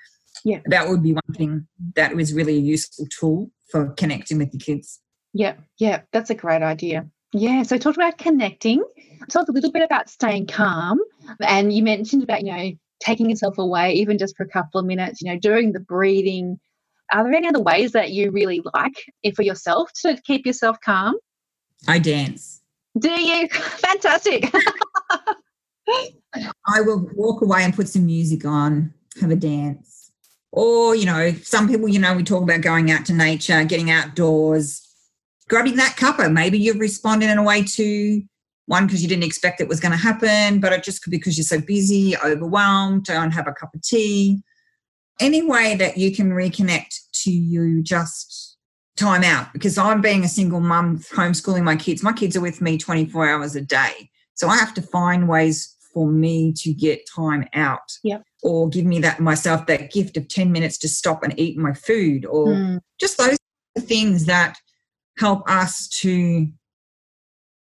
yeah, 0.45 0.59
that 0.67 0.89
would 0.89 1.03
be 1.03 1.13
one 1.13 1.37
thing 1.37 1.69
that 1.95 2.17
was 2.17 2.33
really 2.33 2.57
a 2.57 2.61
useful 2.61 3.07
tool 3.07 3.51
for 3.71 3.91
connecting 3.91 4.39
with 4.39 4.53
your 4.53 4.61
kids. 4.61 5.01
Yeah, 5.33 5.55
yeah, 5.79 6.01
that's 6.13 6.31
a 6.31 6.35
great 6.35 6.63
idea. 6.63 7.07
Yeah, 7.33 7.63
so 7.63 7.79
talk 7.79 7.95
about 7.97 8.19
connecting. 8.19 8.83
Talk 9.31 9.49
a 9.49 9.53
little 9.53 9.71
bit 9.71 9.83
about 9.83 10.09
staying 10.11 10.47
calm, 10.47 10.99
and 11.41 11.73
you 11.73 11.83
mentioned 11.83 12.23
about 12.23 12.43
you 12.45 12.53
know 12.53 12.73
taking 13.01 13.31
yourself 13.31 13.59
away 13.59 13.93
even 13.95 14.19
just 14.19 14.37
for 14.37 14.43
a 14.43 14.49
couple 14.49 14.81
of 14.81 14.87
minutes. 14.87 15.23
You 15.23 15.33
know, 15.33 15.39
doing 15.39 15.73
the 15.73 15.81
breathing. 15.81 16.59
Are 17.13 17.25
there 17.25 17.35
any 17.35 17.49
other 17.49 17.61
ways 17.61 17.93
that 17.93 18.11
you 18.11 18.31
really 18.31 18.63
like 18.75 19.35
for 19.35 19.43
yourself 19.43 19.91
to 20.03 20.21
keep 20.23 20.47
yourself 20.47 20.79
calm? 20.85 21.17
I 21.89 21.99
dance. 21.99 22.61
Do 22.99 23.11
you? 23.11 23.49
Fantastic. 23.51 24.53
I 26.67 26.81
will 26.81 27.11
walk 27.15 27.43
away 27.43 27.65
and 27.65 27.75
put 27.75 27.89
some 27.89 28.07
music 28.07 28.45
on, 28.45 28.95
have 29.21 29.31
a 29.31 29.37
dance. 29.37 30.13
Or, 30.53 30.95
you 30.95 31.07
know, 31.07 31.33
some 31.43 31.69
people, 31.69 31.89
you 31.89 31.99
know, 31.99 32.15
we 32.15 32.23
talk 32.23 32.43
about 32.43 32.61
going 32.61 32.91
out 32.91 33.07
to 33.07 33.13
nature, 33.13 33.65
getting 33.65 33.91
outdoors, 33.91 34.90
grabbing 35.51 35.77
that 35.77 35.97
cuppa. 35.97 36.33
Maybe 36.33 36.59
you've 36.59 36.79
responded 36.79 37.29
in 37.29 37.37
a 37.37 37.43
way 37.43 37.63
to 37.65 38.23
one 38.67 38.87
because 38.87 39.03
you 39.03 39.09
didn't 39.09 39.25
expect 39.25 39.61
it 39.61 39.69
was 39.69 39.81
going 39.81 39.93
to 39.93 39.99
happen, 39.99 40.61
but 40.61 40.73
it 40.73 40.85
just 40.85 41.03
could 41.03 41.11
be 41.11 41.17
because 41.19 41.37
you're 41.37 41.45
so 41.45 41.61
busy, 41.61 42.17
overwhelmed, 42.25 43.05
don't 43.05 43.33
have 43.33 43.49
a 43.49 43.53
cup 43.53 43.75
of 43.75 43.83
tea. 43.83 44.43
Any 45.19 45.43
way 45.43 45.75
that 45.75 45.99
you 45.99 46.15
can 46.15 46.31
reconnect 46.31 46.95
to 47.25 47.33
you 47.33 47.83
just 47.83 48.57
time 48.97 49.25
out 49.25 49.53
because 49.53 49.77
I'm 49.77 50.01
being 50.01 50.25
a 50.25 50.29
single 50.29 50.61
mum 50.61 50.99
homeschooling 50.99 51.65
my 51.65 51.77
kids. 51.77 52.03
My 52.03 52.13
kids 52.13 52.37
are 52.37 52.41
with 52.41 52.61
me 52.61 52.79
24 52.79 53.29
hours 53.29 53.57
a 53.57 53.61
day. 53.61 54.11
So 54.35 54.49
I 54.49 54.57
have 54.57 54.73
to 54.75 54.83
find 54.83 55.29
ways 55.29 55.77
for 55.93 56.07
me 56.09 56.53
to 56.59 56.73
get 56.73 57.09
time 57.13 57.49
out 57.55 57.91
yep. 58.05 58.23
or 58.45 58.69
give 58.69 58.85
me 58.85 59.01
that 59.01 59.19
myself 59.19 59.67
that 59.67 59.91
gift 59.91 60.17
of 60.17 60.29
10 60.29 60.53
minutes 60.53 60.79
to 60.79 60.89
stop 60.89 61.25
and 61.25 61.39
eat 61.39 61.59
my 61.59 61.73
food 61.73 62.25
or 62.25 62.47
Mm. 62.47 62.79
just 63.01 63.19
those 63.19 63.37
things 63.81 64.27
that 64.27 64.57
help 65.21 65.49
us 65.51 65.87
to 65.89 66.49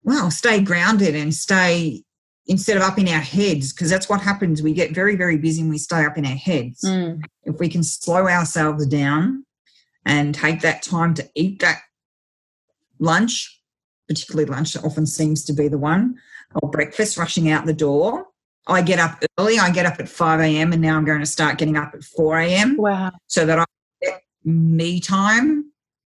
well 0.03 0.31
stay 0.31 0.62
grounded 0.62 1.15
and 1.15 1.34
stay 1.34 2.01
instead 2.48 2.77
of 2.77 2.81
up 2.84 2.98
in 2.98 3.08
our 3.08 3.20
heads 3.20 3.72
because 3.74 3.89
that's 3.89 4.10
what 4.10 4.22
happens 4.22 4.62
we 4.63 4.74
get 4.74 4.96
very 4.96 5.15
very 5.15 5.38
busy 5.38 5.62
and 5.62 5.70
we 5.70 5.77
stay 5.77 6.05
up 6.05 6.17
in 6.17 6.25
our 6.25 6.36
heads 6.36 6.81
Mm. 6.84 7.22
if 7.43 7.60
we 7.60 7.67
can 7.70 7.84
slow 7.84 8.27
ourselves 8.27 8.88
down 8.88 9.46
and 10.05 10.34
take 10.34 10.62
that 10.62 10.81
time 10.81 11.13
to 11.15 11.29
eat 11.36 11.60
that 11.60 11.79
lunch 13.00 13.62
particularly 14.08 14.50
lunch 14.50 14.75
often 14.77 15.05
seems 15.05 15.43
to 15.46 15.53
be 15.53 15.67
the 15.67 15.77
one 15.77 16.15
or 16.62 16.70
breakfast 16.70 17.17
rushing 17.17 17.50
out 17.51 17.65
the 17.65 17.74
door 17.74 18.25
i 18.67 18.81
get 18.81 19.00
up 19.00 19.22
early 19.38 19.60
i 19.60 19.70
get 19.72 19.86
up 19.86 20.00
at 20.00 20.10
5 20.10 20.39
a.m 20.39 20.74
and 20.74 20.81
now 20.81 20.96
i'm 20.98 21.05
going 21.05 21.20
to 21.20 21.25
start 21.25 21.58
getting 21.58 21.77
up 21.77 21.91
at 21.93 22.03
4 22.03 22.39
a.m 22.39 22.77
Wow. 22.77 23.12
so 23.27 23.46
that 23.46 23.60
i 23.60 23.65
get 24.01 24.22
me 24.46 25.00
time 25.00 25.71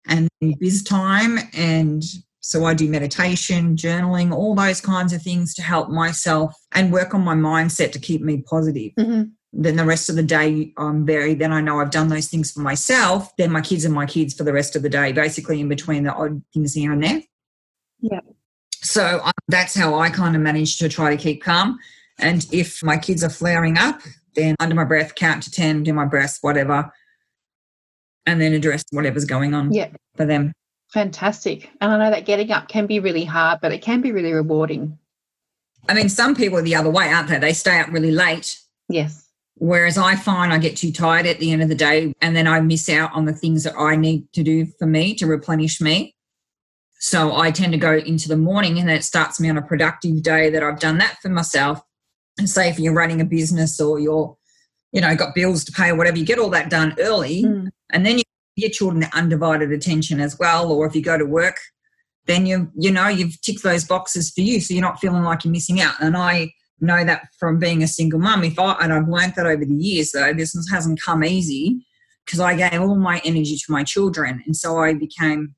and 0.08 0.30
biz 0.60 0.84
time 0.84 1.38
and 1.54 2.04
so 2.40 2.66
i 2.66 2.74
do 2.74 2.90
meditation 2.90 3.76
journaling 3.76 4.32
all 4.32 4.56
those 4.56 4.82
kinds 4.82 5.14
of 5.14 5.22
things 5.22 5.54
to 5.54 5.62
help 5.62 5.90
myself 5.90 6.54
and 6.74 6.92
work 6.92 7.14
on 7.14 7.22
my 7.22 7.36
mindset 7.36 7.92
to 7.92 8.00
keep 8.00 8.22
me 8.22 8.42
positive 8.42 8.92
hmm 8.98 9.24
then 9.54 9.76
the 9.76 9.86
rest 9.86 10.10
of 10.10 10.16
the 10.16 10.24
day 10.24 10.72
I'm 10.78 11.06
very 11.06 11.34
then 11.34 11.52
I 11.52 11.62
know 11.62 11.80
I've 11.80 11.92
done 11.92 12.08
those 12.08 12.28
things 12.28 12.52
for 12.52 12.62
myself. 12.62 13.36
Then 13.38 13.52
my 13.52 13.62
kids 13.62 13.86
are 13.86 13.90
my 13.90 14.06
kids 14.06 14.34
for 14.34 14.44
the 14.44 14.54
rest 14.54 14.76
of 14.76 14.82
the 14.82 14.90
day, 14.90 15.12
basically 15.12 15.60
in 15.60 15.68
between 15.68 16.04
the 16.04 16.14
odd 16.14 16.42
things 16.54 16.74
here 16.74 16.92
and 16.92 17.04
there. 17.04 17.22
Yeah. 18.00 18.22
So 18.82 19.20
um, 19.24 19.32
that's 19.48 19.76
how 19.76 20.00
I 20.00 20.10
kind 20.10 20.36
of 20.36 20.42
manage 20.42 20.78
to 20.78 20.90
try 20.90 21.16
to 21.16 21.22
keep 21.22 21.44
calm. 21.44 21.78
And 22.18 22.46
if 22.52 22.84
my 22.84 22.98
kids 22.98 23.24
are 23.24 23.30
flaring 23.30 23.78
up, 23.78 24.02
then 24.36 24.56
under 24.60 24.76
my 24.76 24.86
breath, 24.86 25.16
count 25.16 25.44
to 25.44 25.52
ten, 25.52 25.84
do 25.84 25.94
my 25.94 26.06
breath, 26.06 26.38
whatever, 26.42 26.92
and 28.26 28.42
then 28.42 28.54
address 28.54 28.84
whatever's 28.92 29.26
going 29.26 29.54
on 29.54 29.72
Yeah. 29.74 29.90
for 30.16 30.26
them. 30.26 30.52
Fantastic. 30.94 31.70
And 31.80 31.92
I 31.92 31.98
know 31.98 32.12
that 32.12 32.26
getting 32.26 32.52
up 32.52 32.68
can 32.68 32.86
be 32.86 33.00
really 33.00 33.24
hard, 33.26 33.60
but 33.62 33.72
it 33.72 33.82
can 33.82 34.02
be 34.02 34.12
really 34.12 34.34
rewarding. 34.34 34.98
I 35.90 35.94
mean, 35.94 36.10
some 36.10 36.36
people 36.36 36.60
are 36.60 36.64
the 36.64 36.76
other 36.76 36.90
way, 36.90 37.08
aren't 37.12 37.30
they? 37.30 37.40
They 37.40 37.54
stay 37.54 37.80
up 37.80 37.88
really 37.90 38.12
late 38.12 38.58
Yes. 38.90 39.26
Whereas 39.56 39.98
I 39.98 40.16
find 40.16 40.52
I 40.52 40.58
get 40.58 40.76
too 40.76 40.92
tired 40.92 41.26
at 41.26 41.40
the 41.40 41.52
end 41.52 41.62
of 41.62 41.70
the 41.70 41.76
day 41.76 42.14
and 42.22 42.36
then 42.36 42.46
I 42.48 42.60
miss 42.62 42.90
out 42.90 43.14
on 43.14 43.26
the 43.26 43.32
things 43.34 43.64
that 43.64 43.76
I 43.78 43.96
need 43.96 44.32
to 44.34 44.44
do 44.44 44.66
for 44.66 44.86
me 44.86 45.14
to 45.16 45.28
replenish 45.28 45.80
me. 45.80 46.16
So 47.00 47.36
I 47.36 47.52
tend 47.52 47.72
to 47.74 47.78
go 47.78 47.94
into 47.96 48.28
the 48.28 48.36
morning 48.38 48.80
and 48.80 48.90
then 48.90 48.96
it 48.98 49.04
starts 49.04 49.40
me 49.40 49.50
on 49.50 49.58
a 49.58 49.62
productive 49.62 50.24
day 50.24 50.50
that 50.50 50.62
I've 50.64 50.80
done 50.80 50.98
that 50.98 51.18
for 51.22 51.30
myself. 51.30 51.80
And 52.38 52.50
say 52.50 52.70
if 52.70 52.80
you're 52.80 52.94
running 52.94 53.22
a 53.22 53.26
business 53.26 53.80
or 53.80 54.00
you're, 54.00 54.36
you 54.92 55.00
know, 55.00 55.16
got 55.16 55.36
bills 55.36 55.64
to 55.66 55.72
pay 55.72 55.90
or 55.90 55.96
whatever, 55.96 56.18
you 56.18 56.26
get 56.26 56.40
all 56.40 56.50
that 56.50 56.70
done 56.70 56.96
early 57.00 57.44
Mm. 57.44 57.70
And 57.92 58.06
then 58.06 58.18
you 58.18 58.24
your 58.56 58.70
children 58.70 59.06
undivided 59.14 59.72
attention 59.72 60.20
as 60.20 60.38
well. 60.38 60.72
Or 60.72 60.86
if 60.86 60.96
you 60.96 61.02
go 61.02 61.18
to 61.18 61.26
work, 61.26 61.58
then 62.26 62.46
you 62.46 62.72
you 62.78 62.92
know 62.92 63.08
you've 63.08 63.40
ticked 63.42 63.64
those 63.64 63.84
boxes 63.84 64.32
for 64.32 64.42
you, 64.42 64.60
so 64.60 64.74
you're 64.74 64.82
not 64.82 65.00
feeling 65.00 65.24
like 65.24 65.44
you're 65.44 65.52
missing 65.52 65.82
out. 65.82 65.96
And 66.00 66.16
I 66.16 66.54
know 66.80 67.04
that 67.04 67.28
from 67.40 67.60
being 67.60 67.84
a 67.84 67.88
single 67.88 68.20
mum. 68.20 68.44
If 68.44 68.60
I 68.60 68.74
and 68.82 68.94
I've 68.94 69.08
learned 69.08 69.34
that 69.36 69.46
over 69.46 69.66
the 69.66 69.76
years, 69.76 70.12
though 70.12 70.34
this 70.34 70.56
hasn't 70.72 71.02
come 71.02 71.24
easy 71.24 71.86
because 72.26 72.40
I 72.40 72.56
gave 72.56 72.82
all 72.82 72.96
my 72.96 73.22
energy 73.26 73.56
to 73.56 73.72
my 73.72 73.84
children, 73.84 74.44
and 74.46 74.56
so 74.56 74.78
I 74.78 74.94
became 74.94 75.56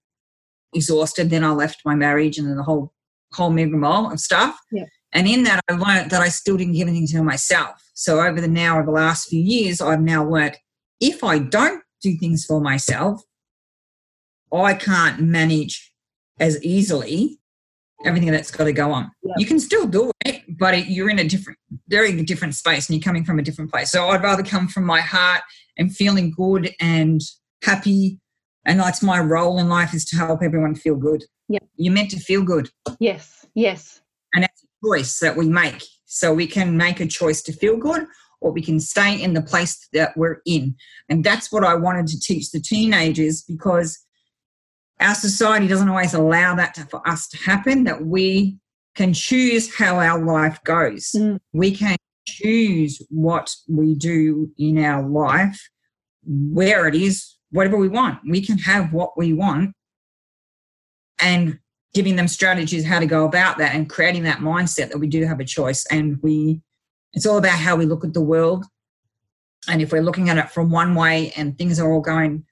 exhausted. 0.73 1.29
Then 1.29 1.43
I 1.43 1.51
left 1.51 1.81
my 1.85 1.95
marriage, 1.95 2.37
and 2.37 2.47
then 2.47 2.57
the 2.57 2.63
whole 2.63 2.93
whole 3.33 3.51
rigmarole 3.51 4.11
of 4.11 4.19
stuff. 4.19 4.57
Yeah. 4.71 4.85
And 5.11 5.27
in 5.27 5.43
that, 5.43 5.61
I 5.69 5.73
learned 5.73 6.09
that 6.09 6.21
I 6.21 6.29
still 6.29 6.57
didn't 6.57 6.73
give 6.73 6.87
anything 6.87 7.07
to 7.07 7.23
myself. 7.23 7.83
So 7.93 8.19
over 8.19 8.41
the 8.41 8.47
now 8.47 8.77
over 8.77 8.85
the 8.85 8.91
last 8.91 9.29
few 9.29 9.41
years, 9.41 9.79
I've 9.79 10.01
now 10.01 10.27
learned 10.27 10.57
if 10.99 11.23
I 11.23 11.37
don't 11.37 11.82
do 12.03 12.17
things 12.17 12.45
for 12.45 12.61
myself, 12.61 13.23
I 14.53 14.75
can't 14.75 15.19
manage 15.19 15.91
as 16.39 16.63
easily 16.63 17.39
everything 18.05 18.31
that's 18.31 18.51
got 18.51 18.65
to 18.65 18.73
go 18.73 18.91
on. 18.91 19.09
You 19.37 19.45
can 19.45 19.59
still 19.59 19.87
do 19.87 20.11
it, 20.25 20.43
but 20.59 20.75
it, 20.75 20.87
you're 20.87 21.09
in 21.09 21.19
a 21.19 21.23
different, 21.23 21.57
very 21.87 22.21
different 22.23 22.53
space 22.53 22.87
and 22.87 22.97
you're 22.97 23.03
coming 23.03 23.23
from 23.23 23.39
a 23.39 23.41
different 23.41 23.71
place. 23.71 23.91
So 23.91 24.09
I'd 24.09 24.21
rather 24.21 24.43
come 24.43 24.67
from 24.67 24.85
my 24.85 24.99
heart 24.99 25.41
and 25.77 25.95
feeling 25.95 26.31
good 26.31 26.71
and 26.79 27.21
happy. 27.63 28.19
And 28.65 28.79
that's 28.79 29.01
my 29.01 29.19
role 29.19 29.57
in 29.57 29.69
life 29.69 29.93
is 29.93 30.05
to 30.05 30.17
help 30.17 30.43
everyone 30.43 30.75
feel 30.75 30.95
good. 30.95 31.23
Yeah. 31.47 31.59
You're 31.75 31.93
meant 31.93 32.11
to 32.11 32.19
feel 32.19 32.43
good. 32.43 32.69
Yes. 32.99 33.45
Yes. 33.55 34.01
And 34.33 34.43
that's 34.43 34.63
a 34.63 34.87
choice 34.87 35.19
that 35.19 35.37
we 35.37 35.47
make. 35.47 35.83
So 36.05 36.33
we 36.33 36.45
can 36.45 36.77
make 36.77 36.99
a 36.99 37.07
choice 37.07 37.41
to 37.43 37.53
feel 37.53 37.77
good 37.77 38.05
or 38.43 38.51
we 38.51 38.61
can 38.61 38.79
stay 38.79 39.19
in 39.19 39.33
the 39.33 39.41
place 39.41 39.87
that 39.93 40.15
we're 40.17 40.41
in. 40.45 40.75
And 41.09 41.23
that's 41.23 41.51
what 41.51 41.63
I 41.63 41.75
wanted 41.75 42.07
to 42.07 42.19
teach 42.19 42.51
the 42.51 42.59
teenagers 42.59 43.41
because 43.41 43.97
our 44.99 45.15
society 45.15 45.67
doesn't 45.67 45.89
always 45.89 46.13
allow 46.13 46.53
that 46.55 46.73
to, 46.75 46.85
for 46.85 47.07
us 47.07 47.27
to 47.29 47.37
happen, 47.37 47.85
that 47.85 48.05
we 48.05 48.57
can 48.95 49.13
choose 49.13 49.73
how 49.73 49.99
our 49.99 50.23
life 50.23 50.61
goes. 50.63 51.11
Mm. 51.15 51.39
We 51.53 51.75
can 51.75 51.95
choose 52.27 53.01
what 53.09 53.55
we 53.67 53.95
do 53.95 54.51
in 54.57 54.77
our 54.77 55.07
life, 55.07 55.59
where 56.25 56.87
it 56.87 56.95
is, 56.95 57.37
whatever 57.51 57.77
we 57.77 57.89
want. 57.89 58.19
We 58.27 58.45
can 58.45 58.57
have 58.59 58.93
what 58.93 59.17
we 59.17 59.33
want 59.33 59.73
and 61.19 61.59
giving 61.93 62.15
them 62.15 62.27
strategies 62.27 62.85
how 62.85 62.99
to 62.99 63.05
go 63.05 63.25
about 63.25 63.57
that 63.59 63.75
and 63.75 63.89
creating 63.89 64.23
that 64.23 64.39
mindset 64.39 64.89
that 64.89 64.99
we 64.99 65.07
do 65.07 65.25
have 65.25 65.39
a 65.39 65.45
choice 65.45 65.85
and 65.87 66.17
we 66.21 66.61
it's 67.13 67.25
all 67.25 67.37
about 67.37 67.59
how 67.59 67.75
we 67.75 67.85
look 67.85 68.03
at 68.03 68.13
the 68.13 68.21
world 68.21 68.65
And 69.67 69.81
if 69.81 69.91
we're 69.91 70.01
looking 70.01 70.29
at 70.29 70.37
it 70.37 70.49
from 70.49 70.69
one 70.69 70.95
way 70.95 71.31
and 71.35 71.57
things 71.57 71.79
are 71.79 71.91
all 71.91 72.01
going, 72.01 72.45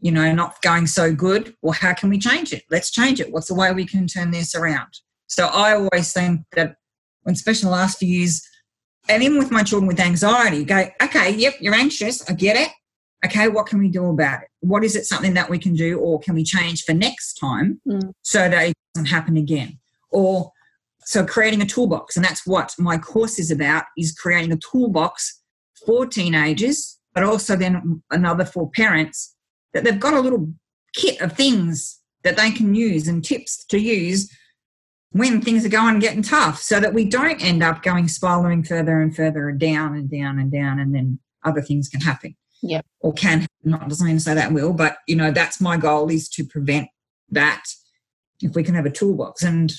you 0.00 0.12
know, 0.12 0.32
not 0.32 0.60
going 0.62 0.86
so 0.86 1.14
good, 1.14 1.54
well, 1.62 1.72
how 1.72 1.94
can 1.94 2.10
we 2.10 2.18
change 2.18 2.52
it? 2.52 2.64
Let's 2.70 2.90
change 2.90 3.20
it. 3.20 3.32
What's 3.32 3.48
the 3.48 3.54
way 3.54 3.72
we 3.72 3.86
can 3.86 4.06
turn 4.06 4.30
this 4.30 4.54
around? 4.54 4.88
So 5.26 5.46
I 5.46 5.74
always 5.74 6.12
think 6.12 6.42
that, 6.54 6.76
when 7.22 7.34
especially 7.34 7.66
the 7.66 7.72
last 7.72 7.98
few 7.98 8.08
years, 8.08 8.42
and 9.08 9.22
even 9.22 9.38
with 9.38 9.50
my 9.50 9.62
children 9.62 9.88
with 9.88 10.00
anxiety, 10.00 10.64
go, 10.64 10.88
okay, 11.02 11.34
yep, 11.34 11.54
you're 11.60 11.74
anxious. 11.74 12.28
I 12.28 12.34
get 12.34 12.56
it. 12.56 12.70
Okay, 13.24 13.48
what 13.48 13.66
can 13.66 13.78
we 13.78 13.88
do 13.88 14.06
about 14.06 14.42
it? 14.42 14.48
What 14.60 14.84
is 14.84 14.94
it 14.94 15.04
something 15.04 15.34
that 15.34 15.50
we 15.50 15.58
can 15.58 15.74
do 15.74 15.98
or 15.98 16.20
can 16.20 16.34
we 16.34 16.44
change 16.44 16.84
for 16.84 16.92
next 16.92 17.34
time 17.34 17.80
mm. 17.86 18.12
so 18.22 18.48
that 18.48 18.68
it 18.68 18.74
doesn't 18.94 19.06
happen 19.06 19.36
again? 19.36 19.78
Or 20.10 20.52
so 21.08 21.24
creating 21.24 21.62
a 21.62 21.66
toolbox, 21.66 22.16
and 22.16 22.24
that's 22.24 22.46
what 22.46 22.74
my 22.78 22.98
course 22.98 23.38
is 23.38 23.50
about, 23.50 23.84
is 23.96 24.12
creating 24.12 24.52
a 24.52 24.58
toolbox 24.58 25.40
for 25.86 26.04
teenagers, 26.04 26.98
but 27.14 27.22
also 27.22 27.56
then 27.56 28.02
another 28.10 28.44
for 28.44 28.70
parents 28.72 29.34
that 29.72 29.84
they've 29.84 29.98
got 29.98 30.12
a 30.12 30.20
little 30.20 30.52
kit 30.94 31.18
of 31.22 31.32
things 31.32 31.98
that 32.24 32.36
they 32.36 32.50
can 32.50 32.74
use 32.74 33.08
and 33.08 33.24
tips 33.24 33.64
to 33.70 33.78
use 33.78 34.30
when 35.12 35.40
things 35.40 35.64
are 35.64 35.70
going 35.70 35.94
and 35.94 36.02
getting 36.02 36.20
tough 36.20 36.60
so 36.60 36.78
that 36.78 36.92
we 36.92 37.06
don't 37.06 37.42
end 37.42 37.62
up 37.62 37.82
going 37.82 38.06
spiraling 38.06 38.62
further 38.62 39.00
and 39.00 39.16
further 39.16 39.48
and 39.48 39.58
down 39.58 39.94
and 39.94 40.10
down 40.10 40.38
and 40.38 40.52
down 40.52 40.78
and 40.78 40.94
then 40.94 41.18
other 41.42 41.62
things 41.62 41.88
can 41.88 42.02
happen. 42.02 42.36
Yeah. 42.62 42.82
Or 43.00 43.14
can 43.14 43.46
not 43.64 43.88
doesn't 43.88 44.06
mean 44.06 44.16
to 44.16 44.22
say 44.22 44.34
that 44.34 44.52
will, 44.52 44.74
but 44.74 44.98
you 45.06 45.16
know, 45.16 45.30
that's 45.30 45.58
my 45.58 45.78
goal 45.78 46.10
is 46.10 46.28
to 46.30 46.44
prevent 46.44 46.88
that 47.30 47.64
if 48.42 48.54
we 48.54 48.62
can 48.62 48.74
have 48.74 48.84
a 48.84 48.90
toolbox. 48.90 49.42
And 49.42 49.72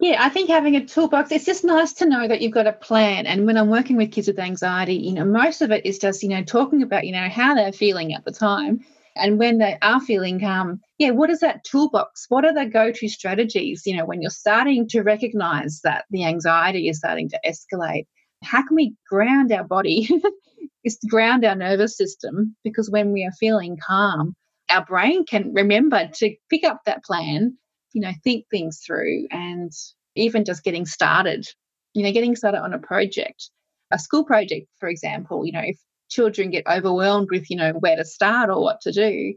yeah, 0.00 0.22
I 0.22 0.28
think 0.28 0.48
having 0.48 0.76
a 0.76 0.84
toolbox, 0.84 1.32
it's 1.32 1.44
just 1.44 1.64
nice 1.64 1.92
to 1.94 2.06
know 2.06 2.26
that 2.28 2.40
you've 2.40 2.52
got 2.52 2.66
a 2.66 2.72
plan. 2.72 3.26
And 3.26 3.46
when 3.46 3.56
I'm 3.56 3.70
working 3.70 3.96
with 3.96 4.12
kids 4.12 4.28
with 4.28 4.38
anxiety, 4.38 4.94
you 4.94 5.12
know, 5.12 5.24
most 5.24 5.62
of 5.62 5.70
it 5.70 5.86
is 5.86 5.98
just, 5.98 6.22
you 6.22 6.28
know, 6.28 6.42
talking 6.42 6.82
about, 6.82 7.06
you 7.06 7.12
know, 7.12 7.28
how 7.28 7.54
they're 7.54 7.72
feeling 7.72 8.14
at 8.14 8.24
the 8.24 8.32
time 8.32 8.84
and 9.16 9.38
when 9.38 9.58
they 9.58 9.78
are 9.80 10.00
feeling 10.00 10.40
calm, 10.40 10.80
yeah, 10.98 11.10
what 11.10 11.30
is 11.30 11.40
that 11.40 11.64
toolbox? 11.64 12.26
What 12.28 12.44
are 12.44 12.52
the 12.52 12.66
go 12.66 12.90
to 12.90 13.08
strategies? 13.08 13.86
You 13.86 13.96
know, 13.96 14.04
when 14.04 14.20
you're 14.20 14.30
starting 14.30 14.88
to 14.88 15.02
recognize 15.02 15.80
that 15.84 16.04
the 16.10 16.24
anxiety 16.24 16.88
is 16.88 16.98
starting 16.98 17.28
to 17.30 17.40
escalate, 17.46 18.06
how 18.42 18.66
can 18.66 18.74
we 18.74 18.94
ground 19.08 19.52
our 19.52 19.64
body? 19.64 20.08
is 20.84 20.98
ground 21.08 21.44
our 21.44 21.54
nervous 21.54 21.96
system 21.96 22.54
because 22.62 22.90
when 22.90 23.12
we 23.12 23.24
are 23.24 23.32
feeling 23.32 23.78
calm, 23.84 24.34
our 24.68 24.84
brain 24.84 25.24
can 25.24 25.52
remember 25.54 26.08
to 26.14 26.34
pick 26.50 26.64
up 26.64 26.80
that 26.84 27.04
plan, 27.04 27.56
you 27.94 28.02
know, 28.02 28.12
think 28.22 28.44
things 28.50 28.82
through 28.84 29.26
and 29.30 29.72
even 30.14 30.44
just 30.44 30.62
getting 30.62 30.84
started, 30.84 31.46
you 31.94 32.02
know, 32.02 32.12
getting 32.12 32.36
started 32.36 32.60
on 32.60 32.74
a 32.74 32.78
project, 32.78 33.50
a 33.90 33.98
school 33.98 34.24
project, 34.24 34.66
for 34.78 34.88
example, 34.88 35.46
you 35.46 35.52
know, 35.52 35.62
if 35.64 35.78
children 36.14 36.50
get 36.50 36.66
overwhelmed 36.66 37.28
with 37.30 37.50
you 37.50 37.56
know 37.56 37.72
where 37.72 37.96
to 37.96 38.04
start 38.04 38.50
or 38.50 38.62
what 38.62 38.80
to 38.80 38.92
do 38.92 39.34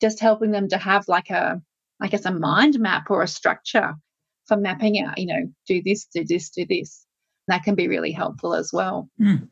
just 0.00 0.20
helping 0.20 0.50
them 0.50 0.68
to 0.68 0.78
have 0.78 1.06
like 1.08 1.30
a 1.30 1.60
i 2.00 2.08
guess 2.08 2.24
a 2.24 2.32
mind 2.32 2.78
map 2.78 3.10
or 3.10 3.22
a 3.22 3.28
structure 3.28 3.94
for 4.46 4.56
mapping 4.56 5.00
out 5.00 5.18
you 5.18 5.26
know 5.26 5.48
do 5.66 5.82
this 5.82 6.06
do 6.06 6.24
this 6.24 6.50
do 6.50 6.66
this 6.68 7.04
that 7.48 7.62
can 7.62 7.74
be 7.74 7.88
really 7.88 8.12
helpful 8.12 8.54
as 8.54 8.70
well 8.72 9.08
mm. 9.20 9.48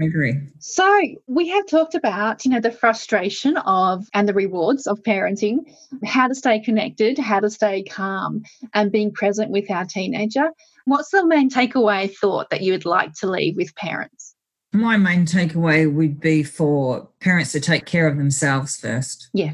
I 0.00 0.04
agree. 0.04 0.34
So 0.60 1.00
we 1.26 1.48
have 1.48 1.66
talked 1.66 1.94
about, 1.94 2.44
you 2.44 2.50
know, 2.50 2.60
the 2.60 2.70
frustration 2.70 3.56
of 3.58 4.06
and 4.14 4.26
the 4.28 4.32
rewards 4.32 4.86
of 4.86 5.02
parenting, 5.02 5.58
how 6.04 6.28
to 6.28 6.34
stay 6.34 6.58
connected, 6.60 7.18
how 7.18 7.40
to 7.40 7.50
stay 7.50 7.82
calm, 7.82 8.42
and 8.72 8.90
being 8.90 9.12
present 9.12 9.50
with 9.50 9.70
our 9.70 9.84
teenager. 9.84 10.50
What's 10.86 11.10
the 11.10 11.26
main 11.26 11.50
takeaway 11.50 12.14
thought 12.14 12.48
that 12.50 12.62
you 12.62 12.72
would 12.72 12.86
like 12.86 13.12
to 13.14 13.30
leave 13.30 13.56
with 13.56 13.74
parents? 13.74 14.34
My 14.72 14.96
main 14.96 15.26
takeaway 15.26 15.92
would 15.92 16.20
be 16.20 16.44
for 16.44 17.08
parents 17.20 17.52
to 17.52 17.60
take 17.60 17.84
care 17.84 18.06
of 18.06 18.16
themselves 18.16 18.76
first. 18.76 19.28
Yeah. 19.34 19.52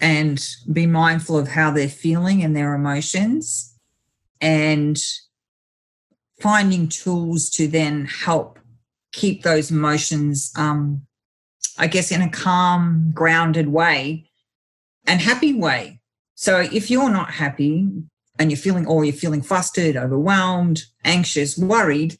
And 0.00 0.44
be 0.72 0.86
mindful 0.86 1.38
of 1.38 1.48
how 1.48 1.70
they're 1.70 1.88
feeling 1.88 2.42
and 2.42 2.56
their 2.56 2.74
emotions 2.74 3.76
and 4.40 4.96
finding 6.40 6.88
tools 6.88 7.50
to 7.50 7.68
then 7.68 8.06
help 8.06 8.58
keep 9.12 9.42
those 9.42 9.70
emotions, 9.70 10.52
um, 10.56 11.06
I 11.78 11.86
guess, 11.86 12.10
in 12.10 12.22
a 12.22 12.30
calm, 12.30 13.10
grounded 13.14 13.68
way 13.68 14.30
and 15.06 15.20
happy 15.20 15.54
way. 15.54 16.00
So 16.34 16.60
if 16.60 16.90
you're 16.90 17.10
not 17.10 17.30
happy 17.30 17.88
and 18.38 18.50
you're 18.50 18.58
feeling, 18.58 18.86
or 18.86 19.04
you're 19.04 19.12
feeling 19.12 19.42
flustered, 19.42 19.96
overwhelmed, 19.96 20.82
anxious, 21.04 21.58
worried, 21.58 22.16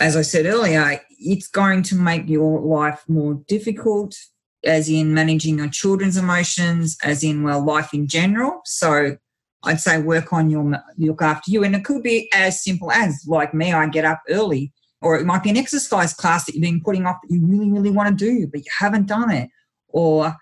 as 0.00 0.16
I 0.16 0.22
said 0.22 0.46
earlier, 0.46 1.00
it's 1.10 1.46
going 1.46 1.82
to 1.84 1.94
make 1.94 2.28
your 2.28 2.60
life 2.60 3.04
more 3.08 3.34
difficult, 3.46 4.16
as 4.64 4.88
in 4.88 5.14
managing 5.14 5.58
your 5.58 5.68
children's 5.68 6.16
emotions, 6.16 6.96
as 7.02 7.22
in, 7.22 7.44
well, 7.44 7.64
life 7.64 7.94
in 7.94 8.08
general. 8.08 8.60
So 8.64 9.16
I'd 9.62 9.80
say 9.80 10.00
work 10.00 10.32
on 10.32 10.50
your 10.50 10.82
look 10.98 11.22
after 11.22 11.50
you. 11.50 11.64
And 11.64 11.74
it 11.76 11.84
could 11.84 12.02
be 12.02 12.28
as 12.34 12.62
simple 12.62 12.90
as, 12.90 13.24
like 13.26 13.54
me, 13.54 13.72
I 13.72 13.86
get 13.86 14.04
up 14.04 14.20
early, 14.28 14.72
or 15.04 15.16
it 15.16 15.26
might 15.26 15.42
be 15.42 15.50
an 15.50 15.56
exercise 15.56 16.14
class 16.14 16.46
that 16.46 16.54
you've 16.54 16.62
been 16.62 16.80
putting 16.80 17.06
off 17.06 17.16
that 17.22 17.34
you 17.34 17.46
really, 17.46 17.70
really 17.70 17.90
want 17.90 18.08
to 18.08 18.24
do, 18.24 18.46
but 18.46 18.60
you 18.60 18.70
haven't 18.78 19.06
done 19.06 19.30
it. 19.30 19.50
Or 19.88 20.34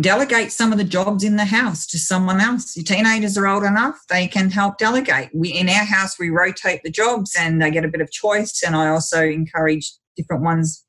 delegate 0.00 0.52
some 0.52 0.72
of 0.72 0.78
the 0.78 0.84
jobs 0.84 1.24
in 1.24 1.36
the 1.36 1.44
house 1.44 1.86
to 1.88 1.98
someone 1.98 2.40
else. 2.40 2.76
Your 2.76 2.84
teenagers 2.84 3.36
are 3.36 3.46
old 3.46 3.64
enough, 3.64 4.00
they 4.08 4.26
can 4.26 4.50
help 4.50 4.78
delegate. 4.78 5.30
We 5.34 5.50
in 5.50 5.68
our 5.68 5.84
house 5.84 6.18
we 6.18 6.30
rotate 6.30 6.82
the 6.82 6.90
jobs 6.90 7.36
and 7.38 7.60
they 7.60 7.70
get 7.70 7.84
a 7.84 7.88
bit 7.88 8.00
of 8.00 8.10
choice. 8.10 8.62
And 8.64 8.74
I 8.74 8.88
also 8.88 9.22
encourage 9.22 9.92
different 10.16 10.42
ones 10.42 10.84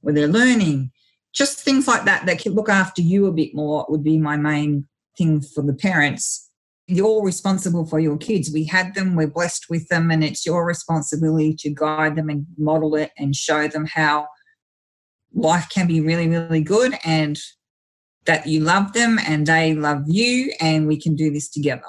where 0.00 0.14
they're 0.14 0.28
learning. 0.28 0.92
Just 1.34 1.60
things 1.60 1.86
like 1.88 2.04
that 2.04 2.26
that 2.26 2.40
can 2.40 2.54
look 2.54 2.68
after 2.68 3.02
you 3.02 3.26
a 3.26 3.32
bit 3.32 3.54
more 3.54 3.86
would 3.88 4.04
be 4.04 4.18
my 4.18 4.36
main 4.36 4.86
thing 5.16 5.40
for 5.40 5.62
the 5.62 5.74
parents. 5.74 6.49
You're 6.90 7.24
responsible 7.24 7.86
for 7.86 8.00
your 8.00 8.16
kids. 8.16 8.50
We 8.52 8.64
had 8.64 8.94
them, 8.94 9.14
we're 9.14 9.28
blessed 9.28 9.66
with 9.70 9.86
them, 9.88 10.10
and 10.10 10.24
it's 10.24 10.44
your 10.44 10.66
responsibility 10.66 11.54
to 11.60 11.70
guide 11.70 12.16
them 12.16 12.28
and 12.28 12.46
model 12.58 12.96
it 12.96 13.12
and 13.16 13.34
show 13.34 13.68
them 13.68 13.86
how 13.86 14.26
life 15.32 15.68
can 15.68 15.86
be 15.86 16.00
really, 16.00 16.28
really 16.28 16.62
good 16.62 16.94
and 17.04 17.38
that 18.26 18.46
you 18.46 18.60
love 18.60 18.92
them 18.92 19.18
and 19.24 19.46
they 19.46 19.74
love 19.74 20.02
you 20.06 20.52
and 20.60 20.88
we 20.88 21.00
can 21.00 21.14
do 21.14 21.30
this 21.30 21.48
together. 21.48 21.82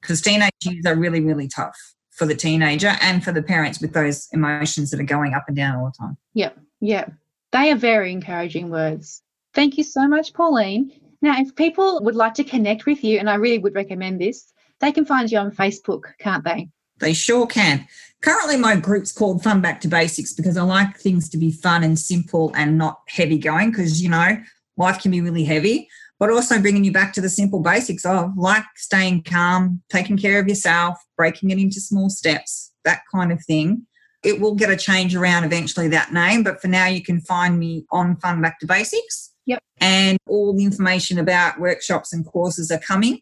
Because 0.00 0.22
teenage 0.22 0.52
years 0.62 0.86
are 0.86 0.96
really, 0.96 1.20
really 1.20 1.46
tough 1.46 1.76
for 2.10 2.24
the 2.24 2.34
teenager 2.34 2.96
and 3.02 3.22
for 3.22 3.32
the 3.32 3.42
parents 3.42 3.80
with 3.80 3.92
those 3.92 4.26
emotions 4.32 4.90
that 4.90 5.00
are 5.00 5.04
going 5.04 5.34
up 5.34 5.44
and 5.46 5.56
down 5.56 5.76
all 5.76 5.86
the 5.86 5.92
time. 5.98 6.16
Yep, 6.32 6.58
yep. 6.80 7.12
They 7.52 7.70
are 7.70 7.76
very 7.76 8.10
encouraging 8.10 8.70
words. 8.70 9.22
Thank 9.54 9.76
you 9.78 9.84
so 9.84 10.08
much, 10.08 10.32
Pauline. 10.32 10.92
Now, 11.20 11.40
if 11.40 11.54
people 11.56 12.00
would 12.02 12.14
like 12.14 12.34
to 12.34 12.44
connect 12.44 12.86
with 12.86 13.02
you, 13.02 13.18
and 13.18 13.28
I 13.28 13.34
really 13.34 13.58
would 13.58 13.74
recommend 13.74 14.20
this, 14.20 14.52
they 14.80 14.92
can 14.92 15.04
find 15.04 15.30
you 15.30 15.38
on 15.38 15.50
Facebook, 15.50 16.02
can't 16.20 16.44
they? 16.44 16.68
They 17.00 17.12
sure 17.12 17.46
can. 17.46 17.86
Currently, 18.22 18.56
my 18.56 18.76
group's 18.76 19.12
called 19.12 19.42
Fun 19.42 19.60
Back 19.60 19.80
to 19.82 19.88
Basics 19.88 20.32
because 20.32 20.56
I 20.56 20.62
like 20.62 20.96
things 20.98 21.28
to 21.30 21.38
be 21.38 21.52
fun 21.52 21.84
and 21.84 21.98
simple 21.98 22.52
and 22.54 22.76
not 22.76 23.00
heavy 23.08 23.38
going 23.38 23.70
because, 23.70 24.02
you 24.02 24.08
know, 24.08 24.36
life 24.76 25.00
can 25.00 25.10
be 25.10 25.20
really 25.20 25.44
heavy, 25.44 25.88
but 26.18 26.30
also 26.30 26.60
bringing 26.60 26.84
you 26.84 26.92
back 26.92 27.12
to 27.14 27.20
the 27.20 27.28
simple 27.28 27.60
basics 27.60 28.04
of 28.04 28.36
like 28.36 28.64
staying 28.76 29.22
calm, 29.22 29.82
taking 29.88 30.16
care 30.16 30.40
of 30.40 30.48
yourself, 30.48 30.98
breaking 31.16 31.50
it 31.50 31.58
into 31.58 31.80
small 31.80 32.10
steps, 32.10 32.72
that 32.84 33.02
kind 33.12 33.30
of 33.30 33.44
thing. 33.44 33.86
It 34.24 34.40
will 34.40 34.56
get 34.56 34.70
a 34.70 34.76
change 34.76 35.14
around 35.14 35.44
eventually 35.44 35.86
that 35.88 36.12
name, 36.12 36.42
but 36.42 36.60
for 36.60 36.66
now 36.66 36.86
you 36.86 37.02
can 37.02 37.20
find 37.20 37.58
me 37.58 37.86
on 37.92 38.16
Fun 38.16 38.42
Back 38.42 38.58
to 38.60 38.66
Basics. 38.66 39.32
Yep. 39.48 39.62
And 39.80 40.18
all 40.28 40.54
the 40.54 40.64
information 40.64 41.18
about 41.18 41.58
workshops 41.58 42.12
and 42.12 42.24
courses 42.24 42.70
are 42.70 42.78
coming 42.78 43.20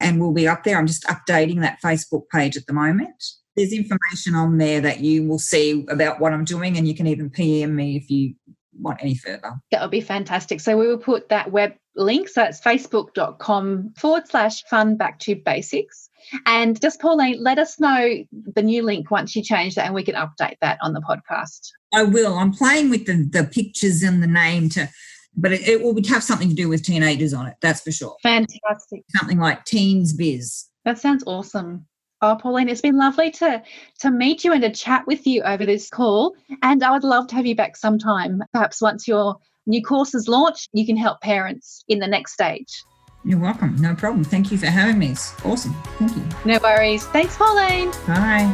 and 0.00 0.20
will 0.20 0.32
be 0.32 0.48
up 0.48 0.64
there. 0.64 0.76
I'm 0.76 0.88
just 0.88 1.04
updating 1.04 1.60
that 1.60 1.78
Facebook 1.82 2.22
page 2.30 2.56
at 2.56 2.66
the 2.66 2.72
moment. 2.72 3.22
There's 3.54 3.72
information 3.72 4.34
on 4.34 4.58
there 4.58 4.80
that 4.80 5.00
you 5.00 5.26
will 5.26 5.38
see 5.38 5.86
about 5.88 6.18
what 6.18 6.32
I'm 6.32 6.44
doing, 6.44 6.76
and 6.76 6.88
you 6.88 6.96
can 6.96 7.06
even 7.06 7.30
PM 7.30 7.76
me 7.76 7.96
if 7.96 8.10
you 8.10 8.34
want 8.80 8.98
any 9.02 9.14
further. 9.14 9.52
That 9.70 9.82
would 9.82 9.90
be 9.90 10.00
fantastic. 10.00 10.60
So 10.60 10.76
we 10.76 10.88
will 10.88 10.98
put 10.98 11.28
that 11.28 11.52
web 11.52 11.74
link. 11.94 12.28
So 12.28 12.42
it's 12.42 12.60
facebook.com 12.60 13.92
forward 13.96 14.26
slash 14.26 14.64
fun 14.64 14.96
back 14.96 15.18
to 15.20 15.36
basics. 15.36 16.08
And 16.46 16.80
just 16.80 17.00
Pauline, 17.00 17.42
let 17.42 17.58
us 17.58 17.78
know 17.78 18.24
the 18.32 18.62
new 18.62 18.82
link 18.82 19.10
once 19.10 19.36
you 19.36 19.42
change 19.44 19.74
that 19.74 19.84
and 19.84 19.94
we 19.94 20.02
can 20.02 20.14
update 20.14 20.56
that 20.62 20.78
on 20.80 20.94
the 20.94 21.02
podcast. 21.02 21.68
I 21.94 22.04
will. 22.04 22.34
I'm 22.34 22.52
playing 22.52 22.90
with 22.90 23.06
the, 23.06 23.28
the 23.30 23.44
pictures 23.44 24.02
and 24.02 24.22
the 24.22 24.26
name 24.26 24.70
to 24.70 24.88
but 25.36 25.52
it, 25.52 25.66
it 25.66 25.82
will 25.82 25.96
have 26.08 26.22
something 26.22 26.48
to 26.48 26.54
do 26.54 26.68
with 26.68 26.84
teenagers 26.84 27.34
on 27.34 27.46
it, 27.46 27.54
that's 27.60 27.80
for 27.80 27.92
sure. 27.92 28.16
Fantastic. 28.22 29.02
Something 29.16 29.38
like 29.38 29.64
Teens 29.64 30.12
Biz. 30.12 30.64
That 30.84 30.98
sounds 30.98 31.24
awesome. 31.26 31.86
Oh, 32.20 32.36
Pauline, 32.40 32.68
it's 32.68 32.80
been 32.80 32.96
lovely 32.96 33.30
to 33.32 33.62
to 34.00 34.10
meet 34.10 34.44
you 34.44 34.52
and 34.52 34.62
to 34.62 34.70
chat 34.70 35.04
with 35.06 35.26
you 35.26 35.42
over 35.42 35.66
this 35.66 35.88
call. 35.88 36.34
And 36.62 36.82
I 36.84 36.92
would 36.92 37.04
love 37.04 37.26
to 37.28 37.34
have 37.34 37.46
you 37.46 37.56
back 37.56 37.76
sometime. 37.76 38.42
Perhaps 38.52 38.80
once 38.80 39.08
your 39.08 39.36
new 39.66 39.82
course 39.82 40.14
is 40.14 40.28
launched, 40.28 40.68
you 40.72 40.86
can 40.86 40.96
help 40.96 41.20
parents 41.20 41.84
in 41.88 41.98
the 41.98 42.06
next 42.06 42.32
stage. 42.32 42.84
You're 43.24 43.38
welcome. 43.38 43.76
No 43.80 43.94
problem. 43.94 44.24
Thank 44.24 44.50
you 44.50 44.58
for 44.58 44.66
having 44.66 44.98
me. 44.98 45.10
It's 45.10 45.32
awesome. 45.44 45.74
Thank 45.98 46.16
you. 46.16 46.24
No 46.44 46.58
worries. 46.62 47.06
Thanks, 47.06 47.36
Pauline. 47.36 47.90
Bye. 48.06 48.52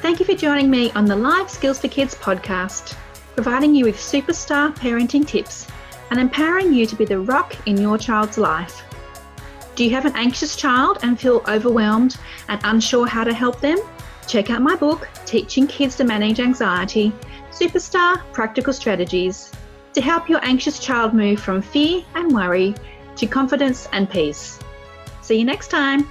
Thank 0.00 0.18
you 0.18 0.26
for 0.26 0.34
joining 0.34 0.70
me 0.70 0.90
on 0.92 1.04
the 1.04 1.14
Life 1.14 1.48
Skills 1.48 1.78
for 1.78 1.88
Kids 1.88 2.14
podcast, 2.14 2.96
providing 3.34 3.74
you 3.74 3.84
with 3.84 3.96
superstar 3.96 4.74
parenting 4.76 5.26
tips 5.26 5.66
and 6.10 6.20
empowering 6.20 6.72
you 6.72 6.86
to 6.86 6.96
be 6.96 7.04
the 7.04 7.18
rock 7.18 7.56
in 7.66 7.76
your 7.76 7.98
child's 7.98 8.38
life. 8.38 8.84
Do 9.74 9.84
you 9.84 9.90
have 9.90 10.04
an 10.04 10.16
anxious 10.16 10.54
child 10.56 10.98
and 11.02 11.18
feel 11.18 11.42
overwhelmed 11.48 12.16
and 12.48 12.60
unsure 12.64 13.06
how 13.06 13.24
to 13.24 13.32
help 13.32 13.60
them? 13.60 13.78
Check 14.28 14.50
out 14.50 14.62
my 14.62 14.76
book, 14.76 15.08
Teaching 15.24 15.66
Kids 15.66 15.96
to 15.96 16.04
Manage 16.04 16.40
Anxiety 16.40 17.12
Superstar 17.50 18.22
Practical 18.32 18.72
Strategies, 18.72 19.50
to 19.94 20.00
help 20.00 20.28
your 20.28 20.44
anxious 20.44 20.78
child 20.78 21.14
move 21.14 21.40
from 21.40 21.62
fear 21.62 22.02
and 22.14 22.32
worry 22.32 22.74
to 23.16 23.26
confidence 23.26 23.88
and 23.92 24.08
peace. 24.08 24.58
See 25.22 25.38
you 25.38 25.44
next 25.44 25.68
time. 25.68 26.10